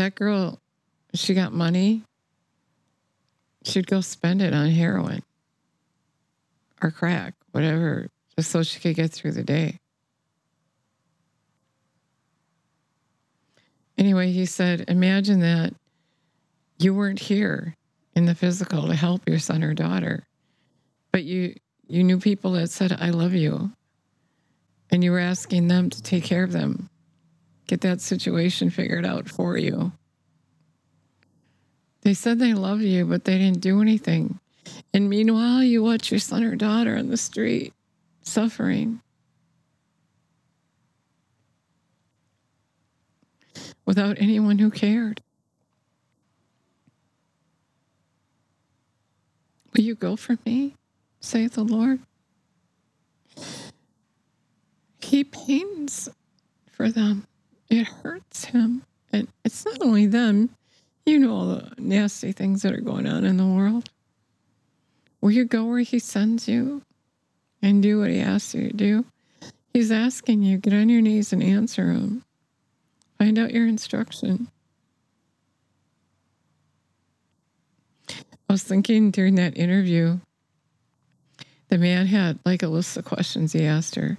That 0.00 0.14
girl, 0.14 0.58
she 1.12 1.34
got 1.34 1.52
money, 1.52 2.00
she'd 3.64 3.86
go 3.86 4.00
spend 4.00 4.40
it 4.40 4.54
on 4.54 4.70
heroin 4.70 5.22
or 6.82 6.90
crack, 6.90 7.34
whatever, 7.52 8.08
just 8.34 8.50
so 8.50 8.62
she 8.62 8.80
could 8.80 8.96
get 8.96 9.10
through 9.10 9.32
the 9.32 9.42
day. 9.42 9.78
Anyway, 13.98 14.32
he 14.32 14.46
said, 14.46 14.86
Imagine 14.88 15.40
that 15.40 15.74
you 16.78 16.94
weren't 16.94 17.18
here 17.18 17.76
in 18.16 18.24
the 18.24 18.34
physical 18.34 18.86
to 18.86 18.94
help 18.94 19.28
your 19.28 19.38
son 19.38 19.62
or 19.62 19.74
daughter, 19.74 20.26
but 21.12 21.24
you, 21.24 21.56
you 21.88 22.04
knew 22.04 22.18
people 22.18 22.52
that 22.52 22.70
said, 22.70 22.96
I 22.98 23.10
love 23.10 23.34
you. 23.34 23.70
And 24.90 25.04
you 25.04 25.12
were 25.12 25.18
asking 25.18 25.68
them 25.68 25.90
to 25.90 26.02
take 26.02 26.24
care 26.24 26.42
of 26.42 26.52
them, 26.52 26.88
get 27.70 27.82
that 27.82 28.00
situation 28.00 28.68
figured 28.68 29.06
out 29.06 29.28
for 29.28 29.56
you. 29.56 29.92
They 32.02 32.14
said 32.14 32.38
they 32.38 32.52
love 32.52 32.80
you, 32.80 33.04
but 33.04 33.24
they 33.24 33.38
didn't 33.38 33.60
do 33.60 33.80
anything. 33.80 34.40
And 34.92 35.08
meanwhile, 35.08 35.62
you 35.62 35.82
watch 35.82 36.10
your 36.10 36.18
son 36.18 36.42
or 36.42 36.56
daughter 36.56 36.96
on 36.96 37.08
the 37.08 37.16
street 37.16 37.72
suffering. 38.22 39.00
without 43.90 44.20
anyone 44.20 44.56
who 44.60 44.70
cared. 44.70 45.20
Will 49.74 49.82
you 49.82 49.96
go 49.96 50.14
for 50.14 50.36
me, 50.46 50.76
saith 51.18 51.54
the 51.54 51.64
Lord? 51.64 51.98
He 55.00 55.24
pains 55.24 56.08
for 56.70 56.88
them. 56.88 57.26
It 57.70 57.86
hurts 57.86 58.46
him. 58.46 58.82
And 59.12 59.28
it's 59.44 59.64
not 59.64 59.80
only 59.80 60.06
them, 60.06 60.50
you 61.06 61.18
know 61.18 61.34
all 61.34 61.46
the 61.46 61.72
nasty 61.78 62.32
things 62.32 62.62
that 62.62 62.74
are 62.74 62.80
going 62.80 63.06
on 63.06 63.24
in 63.24 63.36
the 63.36 63.46
world. 63.46 63.88
Will 65.20 65.30
you 65.30 65.44
go 65.44 65.64
where 65.64 65.80
he 65.80 65.98
sends 65.98 66.48
you 66.48 66.82
and 67.62 67.82
do 67.82 68.00
what 68.00 68.10
he 68.10 68.20
asks 68.20 68.54
you 68.54 68.68
to 68.68 68.76
do? 68.76 69.04
He's 69.72 69.92
asking 69.92 70.42
you, 70.42 70.58
get 70.58 70.72
on 70.72 70.88
your 70.88 71.00
knees 71.00 71.32
and 71.32 71.42
answer 71.42 71.92
him. 71.92 72.24
Find 73.18 73.38
out 73.38 73.52
your 73.52 73.66
instruction. 73.66 74.48
I 78.08 78.52
was 78.52 78.64
thinking 78.64 79.12
during 79.12 79.36
that 79.36 79.56
interview, 79.56 80.18
the 81.68 81.78
man 81.78 82.06
had 82.06 82.40
like 82.44 82.64
a 82.64 82.68
list 82.68 82.96
of 82.96 83.04
questions 83.04 83.52
he 83.52 83.64
asked 83.64 83.94
her. 83.94 84.18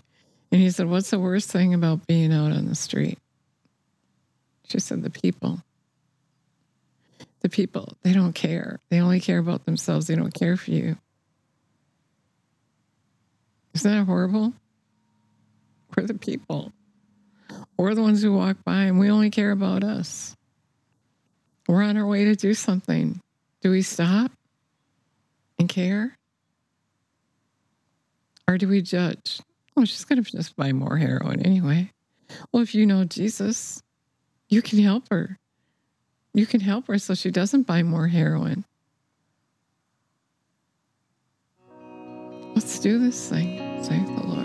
And 0.52 0.62
he 0.62 0.70
said, 0.70 0.88
What's 0.88 1.10
the 1.10 1.20
worst 1.20 1.50
thing 1.52 1.74
about 1.74 2.08
being 2.08 2.32
out 2.32 2.52
on 2.52 2.68
the 2.68 2.76
street? 2.76 3.18
She 4.72 4.80
said, 4.80 5.04
The 5.04 5.10
people. 5.10 5.62
The 7.42 7.50
people, 7.50 7.98
they 8.04 8.14
don't 8.14 8.34
care. 8.34 8.80
They 8.90 9.02
only 9.02 9.20
care 9.20 9.40
about 9.40 9.66
themselves. 9.66 10.08
They 10.08 10.16
don't 10.16 10.34
care 10.34 10.56
for 10.56 10.72
you. 10.72 10.96
Isn't 13.74 13.92
that 13.92 14.06
horrible? 14.06 14.54
We're 15.96 16.06
the 16.06 16.14
people. 16.14 16.72
We're 17.78 17.96
the 17.96 18.02
ones 18.02 18.22
who 18.22 18.32
walk 18.32 18.58
by 18.64 18.84
and 18.84 19.00
we 19.00 19.10
only 19.10 19.30
care 19.30 19.52
about 19.52 19.84
us. 19.84 20.36
We're 21.68 21.84
on 21.84 21.98
our 21.98 22.06
way 22.06 22.26
to 22.26 22.36
do 22.36 22.54
something. 22.54 23.20
Do 23.62 23.72
we 23.72 23.82
stop 23.82 24.32
and 25.60 25.68
care? 25.68 26.18
Or 28.48 28.58
do 28.58 28.68
we 28.68 28.82
judge? 28.82 29.42
Oh, 29.76 29.84
she's 29.84 30.06
going 30.06 30.24
to 30.24 30.32
just 30.32 30.56
buy 30.56 30.72
more 30.74 30.98
heroin 30.98 31.42
anyway. 31.42 31.92
Well, 32.52 32.64
if 32.64 32.76
you 32.76 32.86
know 32.86 33.04
Jesus, 33.04 33.82
you 34.52 34.62
can 34.62 34.80
help 34.80 35.10
her. 35.10 35.40
You 36.34 36.46
can 36.46 36.60
help 36.60 36.88
her 36.88 37.00
so 37.00 37.16
she 37.16 37.32
doesn't 37.32 37.64
buy 37.64 37.82
more 37.82 38.08
heroin. 38.08 38.66
Let's 42.54 42.78
do 42.80 43.00
this 43.00 43.30
thing, 43.30 43.84
save 43.84 44.06
the 44.06 44.28
Lord. 44.28 44.41